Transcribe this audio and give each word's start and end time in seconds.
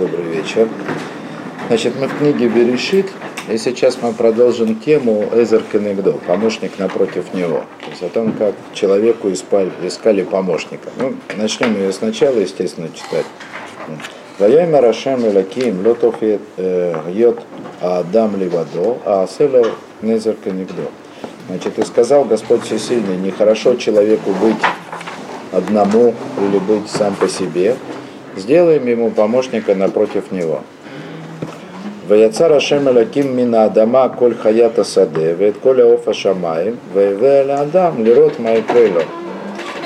добрый 0.00 0.24
вечер. 0.24 0.66
Значит, 1.68 1.92
мы 2.00 2.08
в 2.08 2.16
книге 2.16 2.48
Берешит, 2.48 3.06
и 3.50 3.58
сейчас 3.58 3.98
мы 4.00 4.14
продолжим 4.14 4.76
тему 4.76 5.28
Эзер 5.34 5.62
Кенегдо, 5.70 6.12
помощник 6.26 6.78
напротив 6.78 7.34
него. 7.34 7.64
То 7.84 7.90
есть 7.90 8.02
о 8.02 8.08
том, 8.08 8.32
как 8.32 8.54
человеку 8.72 9.30
искали, 9.30 9.70
искали 9.82 10.22
помощника. 10.22 10.88
Ну, 10.98 11.16
начнем 11.36 11.76
ее 11.76 11.92
сначала, 11.92 12.38
естественно, 12.38 12.88
читать. 12.88 13.26
Ваяйма 14.38 14.80
Рашем 14.80 15.26
Элаким 15.26 15.86
Лотов 15.86 16.14
э, 16.22 16.38
Йот 17.12 17.42
Адам 17.82 18.40
Ливадо, 18.40 18.96
а 19.04 19.24
Аселя 19.24 19.66
Незер 20.00 20.36
Кенегдо. 20.42 20.84
Значит, 21.48 21.78
и 21.78 21.82
сказал 21.84 22.24
Господь 22.24 22.62
Всесильный, 22.62 23.18
нехорошо 23.18 23.74
человеку 23.74 24.30
быть 24.40 24.56
одному 25.52 26.14
или 26.40 26.58
быть 26.58 26.88
сам 26.88 27.14
по 27.16 27.28
себе, 27.28 27.76
сделаем 28.36 28.86
ему 28.86 29.10
помощника 29.10 29.74
напротив 29.74 30.32
него. 30.32 30.62
Ваяца 32.08 32.48
Рашем 32.48 32.88
Элаким 32.88 33.36
Мина 33.36 33.64
Адама 33.64 34.08
Коль 34.08 34.34
Хаята 34.34 34.82
Саде, 34.82 35.34
Вет 35.34 35.58
Коля 35.58 35.86
Офа 35.86 36.12
Шамаем, 36.12 36.78
Вейве 36.94 37.42
Адам 37.42 38.04
Лирот 38.04 38.38
Майкрело. 38.38 39.02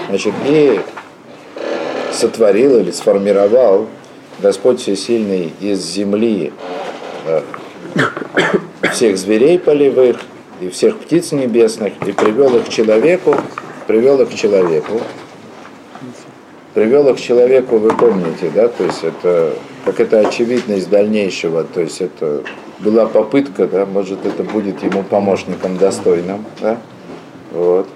Значит, 0.09 0.33
и 0.47 0.81
сотворил 2.13 2.79
или 2.79 2.91
сформировал 2.93 3.89
Господь 4.41 4.81
Всесильный 4.81 5.53
из 5.61 5.81
земли 5.81 6.53
э, 7.27 7.43
всех 8.93 9.19
зверей 9.19 9.59
полевых 9.59 10.17
и 10.61 10.69
всех 10.69 10.99
птиц 10.99 11.33
небесных, 11.33 11.93
и 12.07 12.13
привел 12.13 12.57
их 12.57 12.67
к 12.67 12.69
человеку, 12.69 13.37
привел 13.87 14.21
их 14.23 14.31
к 14.31 14.35
человеку, 14.35 15.01
привел 16.75 17.09
их 17.09 17.17
к 17.17 17.21
человеку, 17.21 17.79
вы 17.79 17.91
помните, 17.97 18.51
да, 18.55 18.69
то 18.69 18.85
есть 18.85 19.03
это 19.05 19.55
как 19.85 20.01
это 20.01 20.21
очевидность 20.21 20.91
дальнейшего, 20.91 21.65
то 21.65 21.81
есть 21.81 22.01
это 22.01 22.43
была 22.81 23.07
попытка, 23.07 23.67
да, 23.67 23.87
может 23.87 24.27
это 24.27 24.43
будет 24.43 24.83
ему 24.83 25.03
помощником 25.03 25.79
достойным, 25.79 26.45
да, 26.61 26.79
вот. 27.53 27.89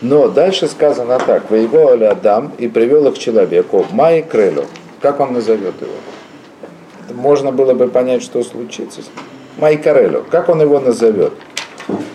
Но 0.00 0.28
дальше 0.28 0.66
сказано 0.66 1.18
так, 1.24 1.50
вы 1.50 1.58
его 1.58 1.88
Адам 1.88 2.52
и 2.58 2.68
привел 2.68 3.06
их 3.06 3.14
к 3.14 3.18
человеку, 3.18 3.86
Май 3.92 4.22
Крелю, 4.22 4.64
как 5.00 5.20
он 5.20 5.34
назовет 5.34 5.74
его? 5.80 5.92
Можно 7.14 7.52
было 7.52 7.74
бы 7.74 7.88
понять, 7.88 8.22
что 8.22 8.42
случится. 8.42 9.02
Май 9.58 9.76
Карелю, 9.76 10.24
как 10.30 10.48
он 10.48 10.60
его 10.60 10.80
назовет? 10.80 11.32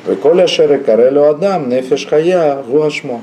Вы 0.06 0.16
Коля 0.16 0.48
Шеры 0.48 0.80
Карелю 0.80 1.30
Адам, 1.30 1.70
Нефеш 1.70 2.08
Хая, 2.08 2.64
Гуашмо. 2.64 3.22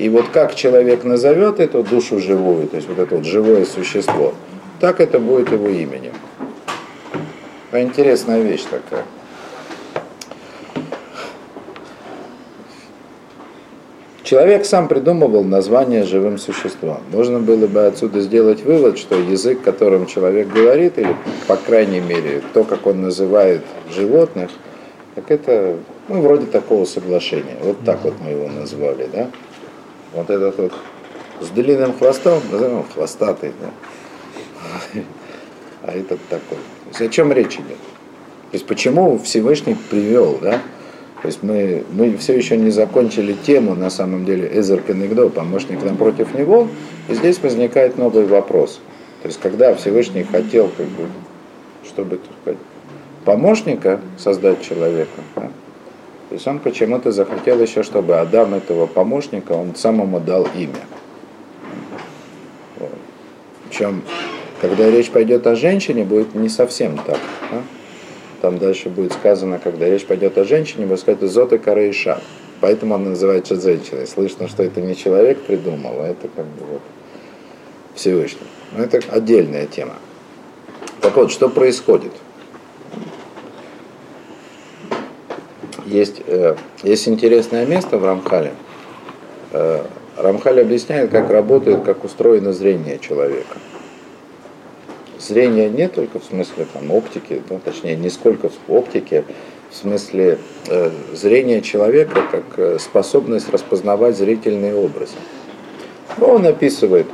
И 0.00 0.08
вот 0.08 0.28
как 0.32 0.54
человек 0.54 1.04
назовет 1.04 1.60
эту 1.60 1.82
душу 1.82 2.20
живую, 2.20 2.68
то 2.68 2.76
есть 2.76 2.88
вот 2.88 2.98
это 2.98 3.16
вот 3.16 3.26
живое 3.26 3.66
существо, 3.66 4.32
так 4.80 4.98
это 4.98 5.18
будет 5.18 5.52
его 5.52 5.68
именем. 5.68 6.14
Интересная 7.70 8.40
вещь 8.40 8.62
такая. 8.62 9.04
Человек 14.22 14.64
сам 14.64 14.88
придумывал 14.88 15.44
название 15.44 16.04
живым 16.04 16.38
существам. 16.38 17.02
Можно 17.12 17.40
было 17.40 17.66
бы 17.66 17.84
отсюда 17.84 18.20
сделать 18.20 18.62
вывод, 18.62 18.96
что 18.96 19.16
язык, 19.16 19.60
которым 19.60 20.06
человек 20.06 20.48
говорит, 20.48 20.96
или, 20.96 21.14
по 21.46 21.56
крайней 21.56 22.00
мере, 22.00 22.40
то, 22.54 22.64
как 22.64 22.86
он 22.86 23.02
называет 23.02 23.60
животных, 23.94 24.50
так 25.14 25.30
это, 25.30 25.76
ну, 26.08 26.22
вроде 26.22 26.46
такого 26.46 26.86
соглашения. 26.86 27.56
Вот 27.62 27.84
так 27.84 28.02
вот 28.02 28.14
мы 28.24 28.30
его 28.30 28.48
назвали, 28.48 29.06
да? 29.12 29.28
Вот 30.14 30.28
этот 30.28 30.58
вот 30.58 30.72
с 31.40 31.48
длинным 31.48 31.92
хвостом, 31.96 32.40
назовем 32.50 32.84
хвостатый, 32.84 33.52
да? 33.60 35.02
а 35.82 35.92
этот 35.92 36.20
такой. 36.28 36.58
То 36.58 36.88
есть 36.88 37.00
о 37.00 37.08
чем 37.08 37.32
речь 37.32 37.54
идет? 37.54 37.78
То 38.50 38.54
есть 38.54 38.66
почему 38.66 39.18
Всевышний 39.18 39.76
привел, 39.90 40.38
да? 40.40 40.60
То 41.22 41.26
есть 41.28 41.42
мы, 41.42 41.84
мы 41.92 42.16
все 42.16 42.36
еще 42.36 42.56
не 42.56 42.70
закончили 42.70 43.34
тему, 43.34 43.74
на 43.74 43.90
самом 43.90 44.24
деле, 44.24 44.50
Эзер 44.52 44.80
Кенегдо, 44.80 45.28
помощник 45.28 45.82
напротив 45.84 46.34
него, 46.34 46.68
и 47.08 47.14
здесь 47.14 47.38
возникает 47.40 47.98
новый 47.98 48.24
вопрос. 48.24 48.80
То 49.22 49.28
есть 49.28 49.38
когда 49.40 49.74
Всевышний 49.74 50.24
хотел, 50.24 50.70
как 50.76 50.86
бы, 50.86 51.06
чтобы 51.86 52.20
сказать, 52.42 52.58
помощника 53.24 54.00
создать 54.16 54.62
человека, 54.62 55.20
да, 55.36 55.50
есть 56.34 56.46
он 56.46 56.60
почему-то 56.60 57.12
захотел 57.12 57.60
еще, 57.60 57.82
чтобы 57.82 58.18
Адам 58.18 58.54
этого 58.54 58.86
помощника, 58.86 59.52
он 59.52 59.74
самому 59.74 60.20
дал 60.20 60.46
имя. 60.54 60.84
Вот. 62.76 62.90
Причем, 63.68 64.02
когда 64.60 64.90
речь 64.90 65.10
пойдет 65.10 65.46
о 65.46 65.56
женщине, 65.56 66.04
будет 66.04 66.34
не 66.34 66.48
совсем 66.48 66.96
так. 66.98 67.18
Да? 67.50 67.62
Там 68.42 68.58
дальше 68.58 68.88
будет 68.88 69.12
сказано, 69.12 69.58
когда 69.58 69.88
речь 69.88 70.06
пойдет 70.06 70.38
о 70.38 70.44
женщине, 70.44 70.86
будет 70.86 71.00
сказать 71.00 71.20
«зота 71.22 71.58
караиша». 71.58 72.20
Поэтому 72.60 72.94
он 72.94 73.04
называется 73.04 73.60
женщиной. 73.60 74.06
Слышно, 74.06 74.46
что 74.48 74.62
это 74.62 74.80
не 74.80 74.94
человек 74.94 75.40
придумал, 75.40 76.00
а 76.00 76.08
это 76.08 76.28
как 76.28 76.44
бы 76.44 76.64
вот 76.72 76.82
Всевышний. 77.94 78.46
Но 78.76 78.84
это 78.84 79.00
отдельная 79.10 79.66
тема. 79.66 79.94
Так 81.00 81.16
вот, 81.16 81.32
что 81.32 81.48
происходит? 81.48 82.12
Есть, 85.90 86.22
э, 86.26 86.56
есть 86.82 87.08
интересное 87.08 87.66
место 87.66 87.98
в 87.98 88.04
Рамхале. 88.04 88.52
Э, 89.52 89.82
Рамхаль 90.16 90.60
объясняет, 90.60 91.10
как 91.10 91.30
работает, 91.30 91.82
как 91.82 92.04
устроено 92.04 92.52
зрение 92.52 92.98
человека. 92.98 93.56
Зрение 95.18 95.68
не 95.68 95.88
только 95.88 96.18
в 96.18 96.24
смысле 96.24 96.66
там, 96.72 96.90
оптики, 96.90 97.42
ну, 97.50 97.60
точнее, 97.62 97.96
не 97.96 98.10
сколько 98.10 98.48
в 98.48 98.58
оптике, 98.68 99.24
в 99.70 99.76
смысле 99.76 100.38
э, 100.68 100.90
зрения 101.12 101.60
человека 101.60 102.22
как 102.30 102.44
э, 102.58 102.78
способность 102.78 103.50
распознавать 103.50 104.16
зрительные 104.16 104.74
образы. 104.74 105.14
Но 106.16 106.34
он 106.34 106.46
описывает, 106.46 107.06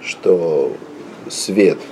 что 0.00 0.72
свет– 1.28 1.78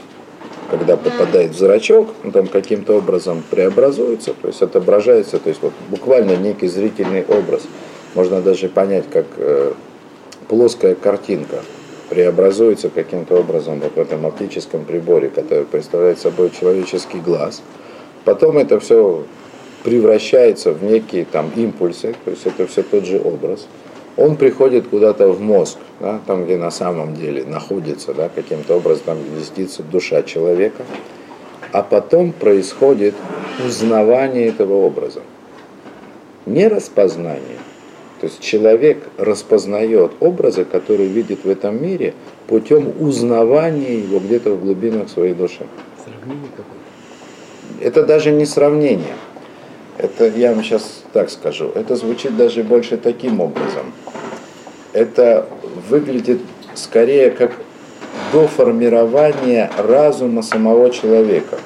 когда 0.70 0.96
попадает 0.96 1.52
в 1.52 1.58
зрачок, 1.58 2.08
он 2.24 2.32
там 2.32 2.46
каким-то 2.46 2.98
образом 2.98 3.42
преобразуется, 3.50 4.34
то 4.34 4.48
есть 4.48 4.62
отображается, 4.62 5.38
то 5.38 5.48
есть 5.48 5.62
вот 5.62 5.72
буквально 5.88 6.36
некий 6.36 6.68
зрительный 6.68 7.24
образ. 7.24 7.62
Можно 8.14 8.40
даже 8.40 8.68
понять, 8.68 9.04
как 9.10 9.26
э, 9.36 9.72
плоская 10.48 10.94
картинка 10.94 11.62
преобразуется 12.10 12.88
каким-то 12.88 13.36
образом 13.36 13.80
вот 13.80 13.94
в 13.94 13.98
этом 13.98 14.26
оптическом 14.26 14.84
приборе, 14.84 15.28
который 15.28 15.64
представляет 15.64 16.18
собой 16.18 16.50
человеческий 16.50 17.18
глаз. 17.18 17.62
Потом 18.24 18.58
это 18.58 18.80
все 18.80 19.24
превращается 19.84 20.72
в 20.72 20.82
некие 20.82 21.24
там 21.24 21.50
импульсы, 21.54 22.14
то 22.24 22.30
есть 22.30 22.46
это 22.46 22.66
все 22.66 22.82
тот 22.82 23.04
же 23.04 23.20
образ 23.20 23.66
он 24.18 24.36
приходит 24.36 24.88
куда-то 24.88 25.28
в 25.28 25.40
мозг, 25.40 25.78
да, 26.00 26.20
там, 26.26 26.44
где 26.44 26.56
на 26.56 26.72
самом 26.72 27.14
деле 27.14 27.44
находится, 27.44 28.12
да, 28.12 28.28
каким-то 28.28 28.76
образом 28.76 29.04
там 29.06 29.18
душа 29.90 30.22
человека, 30.24 30.82
а 31.72 31.82
потом 31.82 32.32
происходит 32.32 33.14
узнавание 33.64 34.48
этого 34.48 34.74
образа. 34.74 35.20
Не 36.46 36.66
распознание. 36.66 37.58
То 38.20 38.26
есть 38.26 38.40
человек 38.40 39.08
распознает 39.18 40.12
образы, 40.18 40.64
которые 40.64 41.08
видит 41.08 41.44
в 41.44 41.48
этом 41.48 41.80
мире, 41.80 42.14
путем 42.48 42.92
узнавания 42.98 43.98
его 43.98 44.18
где-то 44.18 44.50
в 44.54 44.60
глубинах 44.60 45.08
своей 45.08 45.34
души. 45.34 45.64
Сравнение 46.04 46.48
какое-то? 46.56 47.84
Это 47.84 48.04
даже 48.04 48.32
не 48.32 48.46
сравнение. 48.46 49.14
Это 49.96 50.26
я 50.26 50.52
вам 50.52 50.64
сейчас 50.64 51.04
так 51.12 51.30
скажу. 51.30 51.70
Это 51.74 51.94
звучит 51.94 52.36
даже 52.36 52.64
больше 52.64 52.96
таким 52.96 53.40
образом 53.40 53.92
это 54.98 55.46
выглядит 55.88 56.40
скорее 56.74 57.30
как 57.30 57.52
до 58.32 58.48
формирования 58.48 59.70
разума 59.78 60.42
самого 60.42 60.90
человека. 60.90 61.58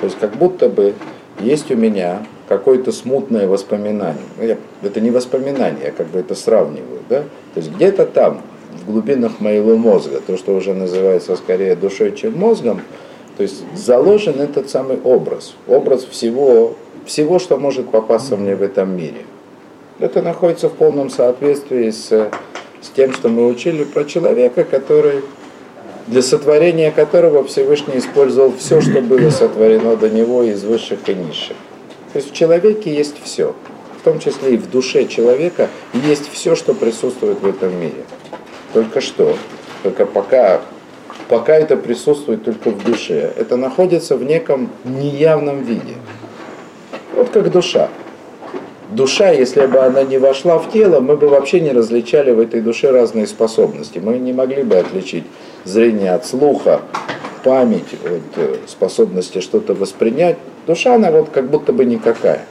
То 0.00 0.06
есть 0.06 0.18
как 0.18 0.36
будто 0.36 0.68
бы 0.68 0.94
есть 1.40 1.70
у 1.70 1.76
меня 1.76 2.22
какое-то 2.48 2.92
смутное 2.92 3.48
воспоминание. 3.48 4.22
Ну, 4.38 4.44
я, 4.44 4.56
это 4.82 5.00
не 5.00 5.10
воспоминание, 5.10 5.86
я 5.86 5.90
как 5.90 6.06
бы 6.08 6.20
это 6.20 6.34
сравниваю. 6.34 7.00
Да? 7.08 7.22
То 7.54 7.60
есть 7.60 7.72
где-то 7.72 8.06
там, 8.06 8.42
в 8.72 8.90
глубинах 8.90 9.40
моего 9.40 9.76
мозга, 9.76 10.20
то, 10.24 10.36
что 10.36 10.54
уже 10.54 10.72
называется 10.72 11.36
скорее 11.36 11.74
душой, 11.74 12.14
чем 12.14 12.38
мозгом, 12.38 12.80
то 13.36 13.42
есть 13.42 13.62
заложен 13.76 14.40
этот 14.40 14.70
самый 14.70 14.98
образ, 15.02 15.54
образ 15.66 16.04
всего, 16.04 16.74
всего, 17.06 17.38
что 17.38 17.56
может 17.56 17.90
попасться 17.90 18.36
мне 18.36 18.54
в 18.56 18.62
этом 18.62 18.96
мире. 18.96 19.24
Это 19.98 20.22
находится 20.22 20.68
в 20.68 20.74
полном 20.74 21.10
соответствии 21.10 21.90
с 21.90 22.30
с 22.82 22.88
тем, 22.90 23.12
что 23.12 23.28
мы 23.28 23.46
учили 23.46 23.84
про 23.84 24.04
человека, 24.04 24.64
который, 24.64 25.22
для 26.06 26.22
сотворения 26.22 26.90
которого 26.90 27.44
Всевышний 27.44 27.98
использовал 27.98 28.52
все, 28.58 28.80
что 28.80 29.00
было 29.00 29.30
сотворено 29.30 29.96
до 29.96 30.08
него 30.08 30.42
из 30.42 30.64
высших 30.64 31.08
и 31.08 31.14
низших. 31.14 31.56
То 32.12 32.18
есть 32.18 32.30
в 32.30 32.34
человеке 32.34 32.94
есть 32.94 33.16
все, 33.22 33.54
в 34.00 34.04
том 34.04 34.18
числе 34.18 34.54
и 34.54 34.56
в 34.56 34.70
душе 34.70 35.06
человека 35.06 35.68
есть 35.92 36.30
все, 36.32 36.54
что 36.54 36.74
присутствует 36.74 37.40
в 37.40 37.46
этом 37.46 37.78
мире. 37.80 38.04
Только 38.72 39.00
что, 39.00 39.36
только 39.82 40.06
пока 40.06 40.60
пока 41.28 41.54
это 41.54 41.76
присутствует 41.76 42.44
только 42.44 42.70
в 42.70 42.84
душе. 42.84 43.32
Это 43.36 43.56
находится 43.56 44.16
в 44.16 44.24
неком 44.24 44.70
неявном 44.84 45.62
виде. 45.62 45.94
Вот 47.14 47.28
как 47.30 47.50
душа. 47.50 47.88
Душа, 48.90 49.30
если 49.30 49.66
бы 49.66 49.78
она 49.78 50.02
не 50.02 50.18
вошла 50.18 50.58
в 50.58 50.70
тело, 50.72 51.00
мы 51.00 51.16
бы 51.16 51.28
вообще 51.28 51.60
не 51.60 51.72
различали 51.72 52.30
в 52.30 52.40
этой 52.40 52.60
душе 52.60 52.90
разные 52.90 53.26
способности. 53.26 53.98
Мы 53.98 54.18
не 54.18 54.32
могли 54.32 54.62
бы 54.62 54.76
отличить 54.76 55.24
зрение 55.64 56.12
от 56.12 56.26
слуха, 56.26 56.80
память 57.44 57.92
от 58.04 58.38
э, 58.38 58.56
способности 58.66 59.40
что-то 59.40 59.74
воспринять. 59.74 60.36
Душа, 60.66 60.94
она 60.94 61.10
вот 61.10 61.28
как 61.28 61.50
будто 61.50 61.72
бы 61.72 61.84
никакая 61.84 62.46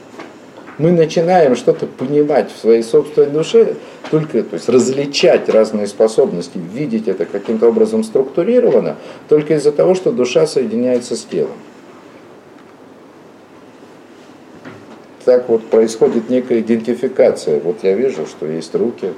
мы 0.78 0.92
начинаем 0.92 1.56
что-то 1.56 1.86
понимать 1.86 2.50
в 2.52 2.58
своей 2.58 2.82
собственной 2.82 3.30
душе, 3.30 3.74
только 4.10 4.42
то 4.42 4.54
есть 4.54 4.68
различать 4.68 5.48
разные 5.48 5.86
способности, 5.86 6.58
видеть 6.72 7.08
это 7.08 7.24
каким-то 7.24 7.68
образом 7.68 8.04
структурировано, 8.04 8.96
только 9.28 9.54
из-за 9.54 9.72
того, 9.72 9.94
что 9.94 10.12
душа 10.12 10.46
соединяется 10.46 11.16
с 11.16 11.24
телом. 11.24 11.56
Так 15.28 15.46
вот 15.50 15.66
происходит 15.66 16.30
некая 16.30 16.60
идентификация. 16.60 17.60
Вот 17.60 17.80
я 17.82 17.92
вижу, 17.92 18.24
что 18.24 18.46
есть 18.46 18.74
руки. 18.74 19.12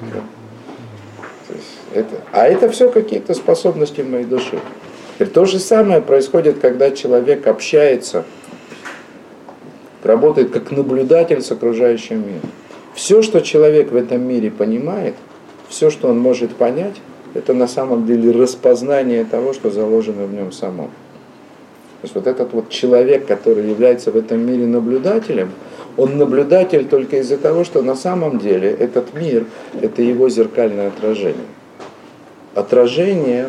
Есть 1.48 1.66
это, 1.94 2.16
а 2.32 2.48
это 2.48 2.68
все 2.68 2.90
какие-то 2.90 3.32
способности 3.32 4.00
моей 4.00 4.24
души. 4.24 4.58
И 5.20 5.24
то 5.24 5.44
же 5.44 5.60
самое 5.60 6.00
происходит, 6.00 6.58
когда 6.58 6.90
человек 6.90 7.46
общается 7.46 8.24
работает 10.02 10.50
как 10.50 10.72
наблюдатель 10.72 11.42
с 11.42 11.52
окружающим 11.52 12.26
миром. 12.26 12.50
Все, 12.92 13.22
что 13.22 13.40
человек 13.40 13.92
в 13.92 13.96
этом 13.96 14.20
мире 14.20 14.50
понимает, 14.50 15.14
все, 15.68 15.90
что 15.90 16.08
он 16.08 16.18
может 16.18 16.56
понять, 16.56 16.96
это 17.34 17.54
на 17.54 17.68
самом 17.68 18.04
деле 18.06 18.32
распознание 18.32 19.24
того, 19.24 19.52
что 19.52 19.70
заложено 19.70 20.26
в 20.26 20.34
нем 20.34 20.50
самом. 20.50 20.86
То 22.00 22.06
есть 22.06 22.16
вот 22.16 22.26
этот 22.26 22.52
вот 22.52 22.68
человек, 22.68 23.28
который 23.28 23.70
является 23.70 24.10
в 24.10 24.16
этом 24.16 24.40
мире 24.40 24.66
наблюдателем, 24.66 25.52
он 25.96 26.18
наблюдатель 26.18 26.86
только 26.86 27.18
из-за 27.18 27.36
того, 27.36 27.64
что 27.64 27.82
на 27.82 27.94
самом 27.94 28.38
деле 28.38 28.70
этот 28.70 29.14
мир– 29.14 29.46
это 29.80 30.02
его 30.02 30.28
зеркальное 30.28 30.88
отражение. 30.88 31.46
Отражение 32.54 33.48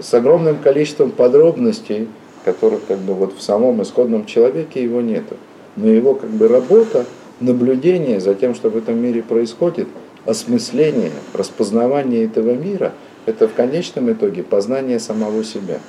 с 0.00 0.12
огромным 0.14 0.58
количеством 0.58 1.10
подробностей, 1.10 2.08
которых 2.44 2.86
как 2.86 2.98
бы 2.98 3.14
вот 3.14 3.34
в 3.34 3.42
самом 3.42 3.82
исходном 3.82 4.26
человеке 4.26 4.82
его 4.82 5.00
нету 5.00 5.36
но 5.76 5.88
его 5.88 6.14
как 6.14 6.30
бы 6.30 6.48
работа, 6.48 7.04
наблюдение 7.40 8.20
за 8.20 8.34
тем, 8.34 8.54
что 8.54 8.70
в 8.70 8.76
этом 8.76 8.98
мире 8.98 9.22
происходит, 9.22 9.88
осмысление, 10.24 11.10
распознавание 11.32 12.24
этого 12.24 12.52
мира, 12.52 12.92
это 13.26 13.48
в 13.48 13.54
конечном 13.54 14.12
итоге 14.12 14.42
познание 14.42 15.00
самого 15.00 15.44
себя. 15.44 15.80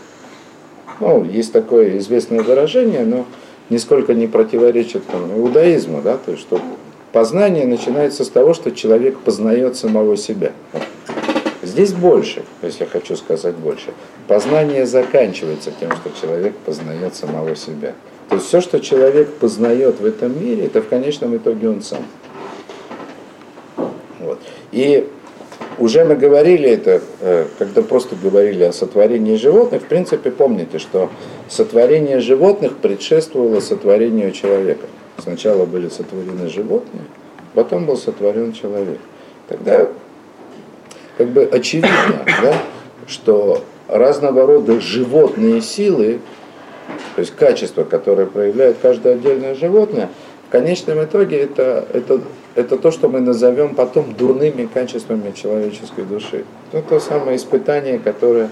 Ну, 1.00 1.24
есть 1.24 1.52
такое 1.52 1.98
известное 1.98 2.42
выражение, 2.42 3.06
но 3.06 3.26
нисколько 3.70 4.14
не 4.14 4.28
противоречит 4.28 5.06
там, 5.08 5.32
иудаизму, 5.32 6.02
да, 6.02 6.18
то 6.18 6.32
есть, 6.32 6.44
что 6.44 6.62
познание 7.12 7.66
начинается 7.66 8.24
с 8.24 8.30
того, 8.30 8.54
что 8.54 8.72
человек 8.72 9.18
познает 9.20 9.76
самого 9.76 10.18
себя. 10.18 10.52
Здесь 11.62 11.94
больше, 11.94 12.44
то 12.62 12.68
есть 12.68 12.80
я 12.80 12.86
хочу 12.86 13.16
сказать 13.16 13.56
больше. 13.56 13.94
Познание 14.28 14.86
заканчивается 14.86 15.72
тем, 15.80 15.92
что 15.92 16.12
человек 16.22 16.56
познает 16.58 17.16
самого 17.16 17.56
себя. 17.56 17.94
То 18.30 18.36
есть 18.36 18.48
все, 18.48 18.62
что 18.62 18.80
человек 18.80 19.34
познает 19.34 20.00
в 20.00 20.06
этом 20.06 20.40
мире, 20.40 20.66
это 20.66 20.82
в 20.82 20.88
конечном 20.88 21.36
итоге 21.38 21.70
он 21.70 21.82
сам. 21.82 22.06
Вот. 24.20 24.40
И 24.72 25.08
уже 25.78 26.06
мы 26.06 26.16
говорили 26.16 26.70
это, 26.70 27.02
э, 27.22 27.46
когда 27.58 27.82
просто 27.82 28.16
говорили 28.16 28.64
о 28.64 28.72
сотворении 28.72 29.36
животных, 29.36 29.84
в 29.84 29.86
принципе, 29.86 30.32
помните, 30.32 30.80
что 30.80 31.10
сотворение 31.48 32.20
животных 32.20 32.78
предшествовало 32.78 33.60
сотворению 33.60 34.32
человека. 34.32 34.86
Сначала 35.18 35.66
были 35.66 35.90
сотворены 35.90 36.50
животные, 36.50 37.04
потом 37.54 37.86
был 37.86 37.98
сотворен 37.98 38.54
человек. 38.54 39.00
Тогда 39.48 39.88
как 41.18 41.30
бы 41.30 41.44
очевидно, 41.44 42.26
да, 42.42 42.54
что 43.08 43.64
разного 43.88 44.46
рода 44.46 44.80
животные 44.80 45.62
силы 45.62 46.20
то 47.16 47.22
есть 47.22 47.36
качество, 47.36 47.84
которое 47.84 48.26
проявляет 48.26 48.78
каждое 48.82 49.14
отдельное 49.14 49.56
животное, 49.56 50.10
конечном 50.56 51.04
итоге 51.04 51.40
это, 51.40 51.86
это, 51.92 52.22
это 52.56 52.78
то, 52.78 52.90
что 52.90 53.10
мы 53.10 53.20
назовем 53.20 53.76
потом 53.76 54.14
дурными 54.14 54.70
качествами 54.74 55.32
человеческой 55.32 56.06
души. 56.06 56.46
Это 56.72 56.82
то 56.88 57.00
самое 57.02 57.36
испытание, 57.36 58.00
которое, 58.00 58.50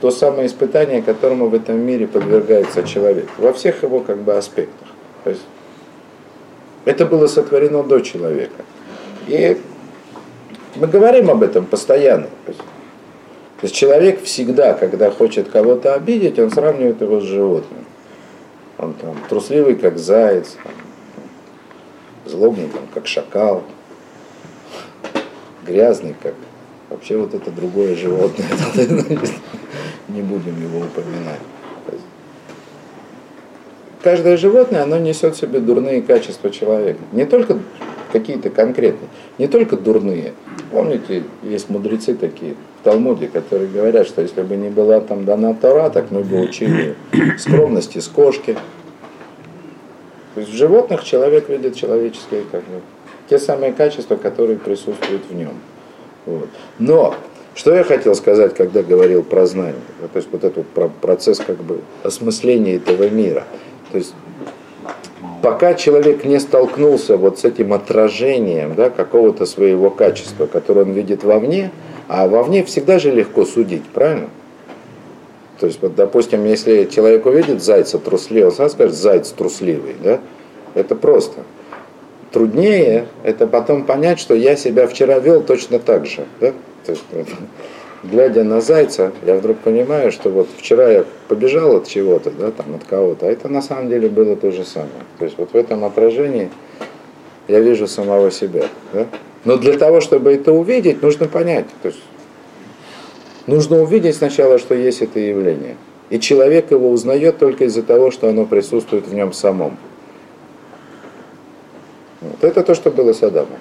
то 0.00 0.10
самое 0.10 0.48
испытание, 0.48 1.02
которому 1.02 1.46
в 1.46 1.54
этом 1.54 1.78
мире 1.78 2.08
подвергается 2.08 2.82
человек, 2.82 3.28
во 3.38 3.52
всех 3.52 3.84
его 3.84 4.00
как 4.00 4.18
бы 4.18 4.34
аспектах. 4.34 4.88
То 5.22 5.30
есть 5.30 5.42
это 6.84 7.06
было 7.06 7.28
сотворено 7.28 7.84
до 7.84 8.00
человека. 8.00 8.64
И 9.28 9.56
мы 10.74 10.88
говорим 10.88 11.30
об 11.30 11.44
этом 11.44 11.64
постоянно. 11.64 12.26
То 12.44 12.54
есть 13.62 13.74
человек 13.76 14.20
всегда, 14.24 14.74
когда 14.74 15.12
хочет 15.12 15.48
кого-то 15.48 15.94
обидеть, 15.94 16.40
он 16.40 16.50
сравнивает 16.50 17.00
его 17.00 17.20
с 17.20 17.24
животным. 17.24 17.84
Он 18.78 18.94
там 18.94 19.16
трусливый, 19.28 19.76
как 19.76 19.96
заяц, 19.96 20.56
там, 20.64 20.72
злобный, 22.26 22.68
там, 22.68 22.82
как 22.92 23.06
шакал, 23.06 23.64
грязный, 25.66 26.14
как 26.22 26.34
вообще 26.90 27.16
вот 27.16 27.34
это 27.34 27.50
другое 27.50 27.94
животное. 27.94 28.46
Не 30.08 30.20
будем 30.20 30.60
его 30.62 30.80
упоминать. 30.80 31.40
Каждое 34.02 34.36
животное, 34.36 34.82
оно 34.82 34.98
несет 34.98 35.34
в 35.34 35.40
себе 35.40 35.60
дурные 35.60 36.02
качества 36.02 36.50
человека. 36.50 37.00
Не 37.12 37.24
только 37.24 37.58
какие-то 38.12 38.50
конкретные, 38.50 39.08
не 39.38 39.48
только 39.48 39.78
дурные. 39.78 40.34
Помните, 40.70 41.24
есть 41.42 41.70
мудрецы 41.70 42.14
такие, 42.14 42.54
Талмуде, 42.82 43.28
которые 43.28 43.66
говорят, 43.66 44.06
что 44.06 44.20
если 44.20 44.42
бы 44.42 44.56
не 44.56 44.68
была 44.68 45.00
там 45.00 45.24
дана 45.24 45.54
Тора, 45.54 45.88
так 45.88 46.10
мы 46.10 46.20
бы 46.20 46.42
учили 46.42 46.96
скромности 47.38 47.98
с 47.98 48.08
кошки. 48.08 48.56
То 50.34 50.40
есть 50.40 50.52
в 50.52 50.56
животных 50.56 51.04
человек 51.04 51.48
видит 51.48 51.76
человеческие 51.76 52.42
как 52.50 52.60
бы, 52.62 52.80
те 53.28 53.38
самые 53.38 53.72
качества, 53.72 54.16
которые 54.16 54.58
присутствуют 54.58 55.22
в 55.28 55.34
нем. 55.34 55.54
Вот. 56.26 56.48
Но 56.78 57.14
что 57.54 57.74
я 57.74 57.84
хотел 57.84 58.14
сказать, 58.14 58.54
когда 58.54 58.82
говорил 58.82 59.22
про 59.22 59.46
знание? 59.46 59.74
То 60.12 60.16
есть 60.16 60.28
вот 60.32 60.44
этот 60.44 60.66
процесс 61.00 61.38
как 61.38 61.56
бы 61.58 61.80
осмысления 62.02 62.76
этого 62.76 63.08
мира. 63.08 63.44
То 63.92 63.98
есть 63.98 64.12
пока 65.40 65.74
человек 65.74 66.24
не 66.24 66.40
столкнулся 66.40 67.16
вот 67.16 67.38
с 67.38 67.44
этим 67.44 67.72
отражением 67.72 68.74
да, 68.74 68.90
какого-то 68.90 69.46
своего 69.46 69.90
качества, 69.90 70.46
которое 70.46 70.82
он 70.82 70.92
видит 70.92 71.22
вовне, 71.22 71.70
а 72.08 72.26
вовне 72.26 72.64
всегда 72.64 72.98
же 72.98 73.10
легко 73.10 73.44
судить, 73.44 73.84
правильно? 73.84 74.28
То 75.58 75.66
есть, 75.66 75.80
вот, 75.80 75.94
допустим, 75.94 76.44
если 76.44 76.84
человек 76.84 77.26
увидит 77.26 77.62
зайца 77.62 77.98
трусливого, 77.98 78.50
сразу 78.50 78.74
скажет, 78.74 78.94
заяц 78.94 79.30
трусливый, 79.30 79.94
да? 80.02 80.20
Это 80.74 80.96
просто. 80.96 81.42
Труднее 82.32 83.06
это 83.22 83.46
потом 83.46 83.84
понять, 83.84 84.18
что 84.18 84.34
я 84.34 84.56
себя 84.56 84.88
вчера 84.88 85.20
вел 85.20 85.42
точно 85.42 85.78
так 85.78 86.06
же, 86.06 86.26
да? 86.40 86.52
То 86.84 86.92
есть, 86.92 87.04
глядя 88.02 88.42
на 88.42 88.60
зайца, 88.60 89.12
я 89.24 89.36
вдруг 89.36 89.58
понимаю, 89.58 90.10
что 90.10 90.30
вот 90.30 90.48
вчера 90.58 90.90
я 90.90 91.04
побежал 91.28 91.76
от 91.76 91.86
чего-то, 91.86 92.30
да, 92.30 92.50
там, 92.50 92.74
от 92.74 92.84
кого-то, 92.84 93.26
а 93.26 93.30
это 93.30 93.48
на 93.48 93.62
самом 93.62 93.88
деле 93.88 94.08
было 94.08 94.34
то 94.34 94.50
же 94.50 94.64
самое. 94.64 94.90
То 95.18 95.24
есть 95.24 95.38
вот 95.38 95.52
в 95.52 95.56
этом 95.56 95.84
отражении 95.84 96.50
я 97.46 97.60
вижу 97.60 97.86
самого 97.86 98.32
себя, 98.32 98.64
да? 98.92 99.06
Но 99.44 99.56
для 99.56 99.78
того, 99.78 100.00
чтобы 100.00 100.32
это 100.32 100.52
увидеть, 100.52 101.02
нужно 101.02 101.28
понять. 101.28 101.66
То 101.82 101.88
есть 101.88 102.00
нужно 103.46 103.80
увидеть 103.82 104.16
сначала, 104.16 104.58
что 104.58 104.74
есть 104.74 105.02
это 105.02 105.18
явление. 105.18 105.76
И 106.10 106.20
человек 106.20 106.70
его 106.70 106.90
узнает 106.90 107.38
только 107.38 107.64
из-за 107.64 107.82
того, 107.82 108.10
что 108.10 108.28
оно 108.28 108.44
присутствует 108.44 109.06
в 109.06 109.14
нем 109.14 109.32
самом. 109.32 109.76
Вот 112.20 112.42
это 112.42 112.62
то, 112.62 112.74
что 112.74 112.90
было 112.90 113.12
с 113.12 113.22
Адамом. 113.22 113.58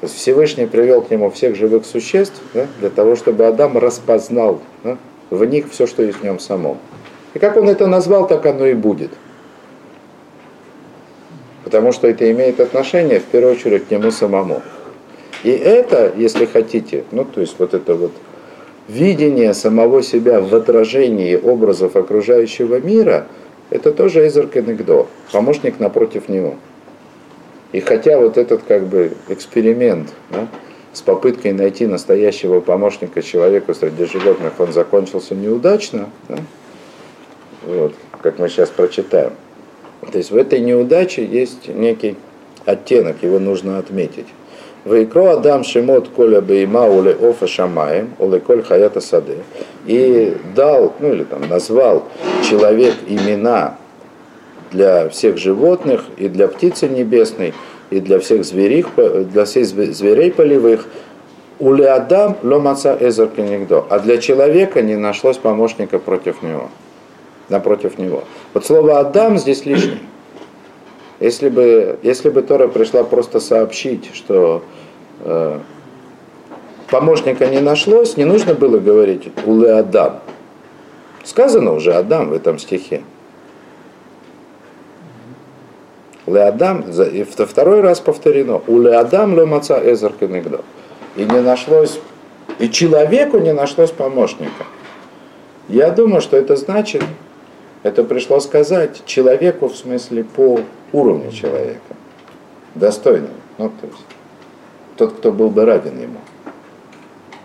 То 0.00 0.06
есть 0.06 0.16
Всевышний 0.16 0.66
привел 0.66 1.02
к 1.02 1.10
нему 1.10 1.30
всех 1.30 1.54
живых 1.54 1.86
существ 1.86 2.40
да, 2.54 2.66
для 2.80 2.90
того, 2.90 3.14
чтобы 3.14 3.46
Адам 3.46 3.78
распознал 3.78 4.60
да, 4.82 4.98
в 5.30 5.44
них 5.44 5.70
все, 5.70 5.86
что 5.86 6.02
есть 6.02 6.18
в 6.18 6.24
нем 6.24 6.38
самом. 6.38 6.78
И 7.34 7.38
как 7.38 7.56
он 7.56 7.68
это 7.68 7.86
назвал, 7.86 8.26
так 8.26 8.44
оно 8.46 8.66
и 8.66 8.74
будет 8.74 9.10
потому 11.72 11.92
что 11.92 12.06
это 12.06 12.30
имеет 12.30 12.60
отношение 12.60 13.18
в 13.18 13.24
первую 13.24 13.54
очередь 13.54 13.86
к 13.86 13.90
нему 13.90 14.10
самому. 14.10 14.60
И 15.42 15.50
это, 15.50 16.12
если 16.14 16.44
хотите, 16.44 17.04
ну 17.12 17.24
то 17.24 17.40
есть 17.40 17.54
вот 17.58 17.72
это 17.72 17.94
вот 17.94 18.12
видение 18.88 19.54
самого 19.54 20.02
себя 20.02 20.40
в 20.40 20.54
отражении 20.54 21.36
образов 21.36 21.96
окружающего 21.96 22.80
мира, 22.80 23.26
это 23.70 23.92
тоже 23.92 24.26
Эзер 24.26 24.48
Кенегдо, 24.48 25.06
помощник 25.30 25.80
напротив 25.80 26.28
него. 26.28 26.56
И 27.72 27.80
хотя 27.80 28.18
вот 28.18 28.36
этот 28.36 28.62
как 28.64 28.86
бы 28.86 29.12
эксперимент, 29.28 30.12
да, 30.30 30.48
с 30.92 31.00
попыткой 31.00 31.52
найти 31.52 31.86
настоящего 31.86 32.60
помощника 32.60 33.22
человеку 33.22 33.72
среди 33.72 34.04
животных, 34.04 34.52
он 34.58 34.72
закончился 34.72 35.34
неудачно, 35.34 36.10
да? 36.28 36.36
вот, 37.66 37.94
как 38.20 38.38
мы 38.38 38.48
сейчас 38.48 38.68
прочитаем. 38.68 39.32
То 40.10 40.18
есть 40.18 40.30
в 40.30 40.36
этой 40.36 40.60
неудаче 40.60 41.24
есть 41.24 41.68
некий 41.68 42.16
оттенок, 42.66 43.22
его 43.22 43.38
нужно 43.38 43.78
отметить. 43.78 44.26
Вайкро 44.84 45.34
Адам 45.34 45.62
Шимот 45.62 46.08
Коля 46.08 46.40
Бейма 46.40 46.86
Уле 46.86 47.12
Офа 47.12 47.46
Шамаем, 47.46 48.14
Уле 48.18 48.40
Коль 48.40 48.62
Хаята 48.62 49.00
Саде. 49.00 49.38
И 49.86 50.36
дал, 50.56 50.92
ну 50.98 51.12
или 51.12 51.24
там 51.24 51.48
назвал 51.48 52.04
человек 52.48 52.94
имена 53.06 53.78
для 54.72 55.08
всех 55.08 55.38
животных 55.38 56.04
и 56.16 56.28
для 56.28 56.48
птицы 56.48 56.88
небесной, 56.88 57.54
и 57.90 58.00
для 58.00 58.18
всех 58.18 58.44
зверей, 58.44 58.84
для 59.32 59.44
всех 59.44 59.66
зверей 59.66 60.32
полевых. 60.32 60.86
Уле 61.60 61.88
Адам 61.88 62.36
Ломаца 62.42 62.96
Эзер 62.98 63.28
Кенигдо. 63.28 63.84
А 63.88 64.00
для 64.00 64.18
человека 64.18 64.82
не 64.82 64.96
нашлось 64.96 65.36
помощника 65.36 66.00
против 66.00 66.42
него. 66.42 66.70
Напротив 67.48 67.98
него. 67.98 68.24
Вот 68.52 68.66
слово 68.66 68.98
Адам 68.98 69.38
здесь 69.38 69.64
лишнее. 69.64 69.98
Если 71.22 71.50
бы, 71.50 72.00
если 72.02 72.30
бы 72.30 72.42
Тора 72.42 72.66
пришла 72.66 73.04
просто 73.04 73.38
сообщить, 73.38 74.10
что 74.12 74.64
э, 75.20 75.60
помощника 76.90 77.46
не 77.46 77.60
нашлось, 77.60 78.16
не 78.16 78.24
нужно 78.24 78.54
было 78.54 78.80
говорить 78.80 79.30
«Уле 79.46 79.70
Адам». 79.70 80.18
Сказано 81.22 81.74
уже 81.74 81.94
«Адам» 81.94 82.30
в 82.30 82.32
этом 82.32 82.58
стихе. 82.58 83.02
«Уле 86.26 86.42
Адам», 86.42 86.86
и 86.90 87.22
второй 87.22 87.82
раз 87.82 88.00
повторено 88.00 88.60
«Уле 88.66 88.96
Адам 88.96 89.36
ле 89.36 89.46
маца 89.46 89.80
эзер 89.80 90.14
кенегдо». 90.18 90.62
И 91.14 91.22
не 91.22 91.40
нашлось, 91.40 92.00
и 92.58 92.68
человеку 92.68 93.38
не 93.38 93.52
нашлось 93.52 93.92
помощника. 93.92 94.64
Я 95.68 95.90
думаю, 95.90 96.20
что 96.20 96.36
это 96.36 96.56
значит, 96.56 97.04
это 97.84 98.02
пришло 98.02 98.40
сказать 98.40 99.02
человеку 99.06 99.68
в 99.68 99.76
смысле 99.76 100.24
по 100.24 100.62
уровню 100.92 101.30
человека, 101.32 101.96
достойным. 102.74 103.34
Ну, 103.58 103.68
то 103.68 103.86
есть, 103.86 104.04
тот, 104.96 105.14
кто 105.14 105.32
был 105.32 105.50
бы 105.50 105.64
равен 105.64 106.00
ему. 106.00 106.18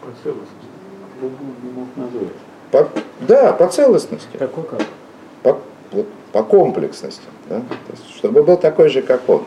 По 0.02 0.12
целостности. 0.24 0.68
По, 2.72 2.90
да, 3.22 3.54
по 3.54 3.68
целостности. 3.68 4.38
Какой 4.38 4.64
как? 4.66 4.82
По, 5.44 5.60
вот, 5.92 6.08
по 6.32 6.44
комплексности. 6.44 7.24
Да? 7.50 7.60
То 7.60 7.92
есть, 7.92 8.16
чтобы 8.18 8.44
был 8.44 8.58
такой 8.58 8.90
же, 8.90 9.02
как 9.02 9.28
он. 9.30 9.44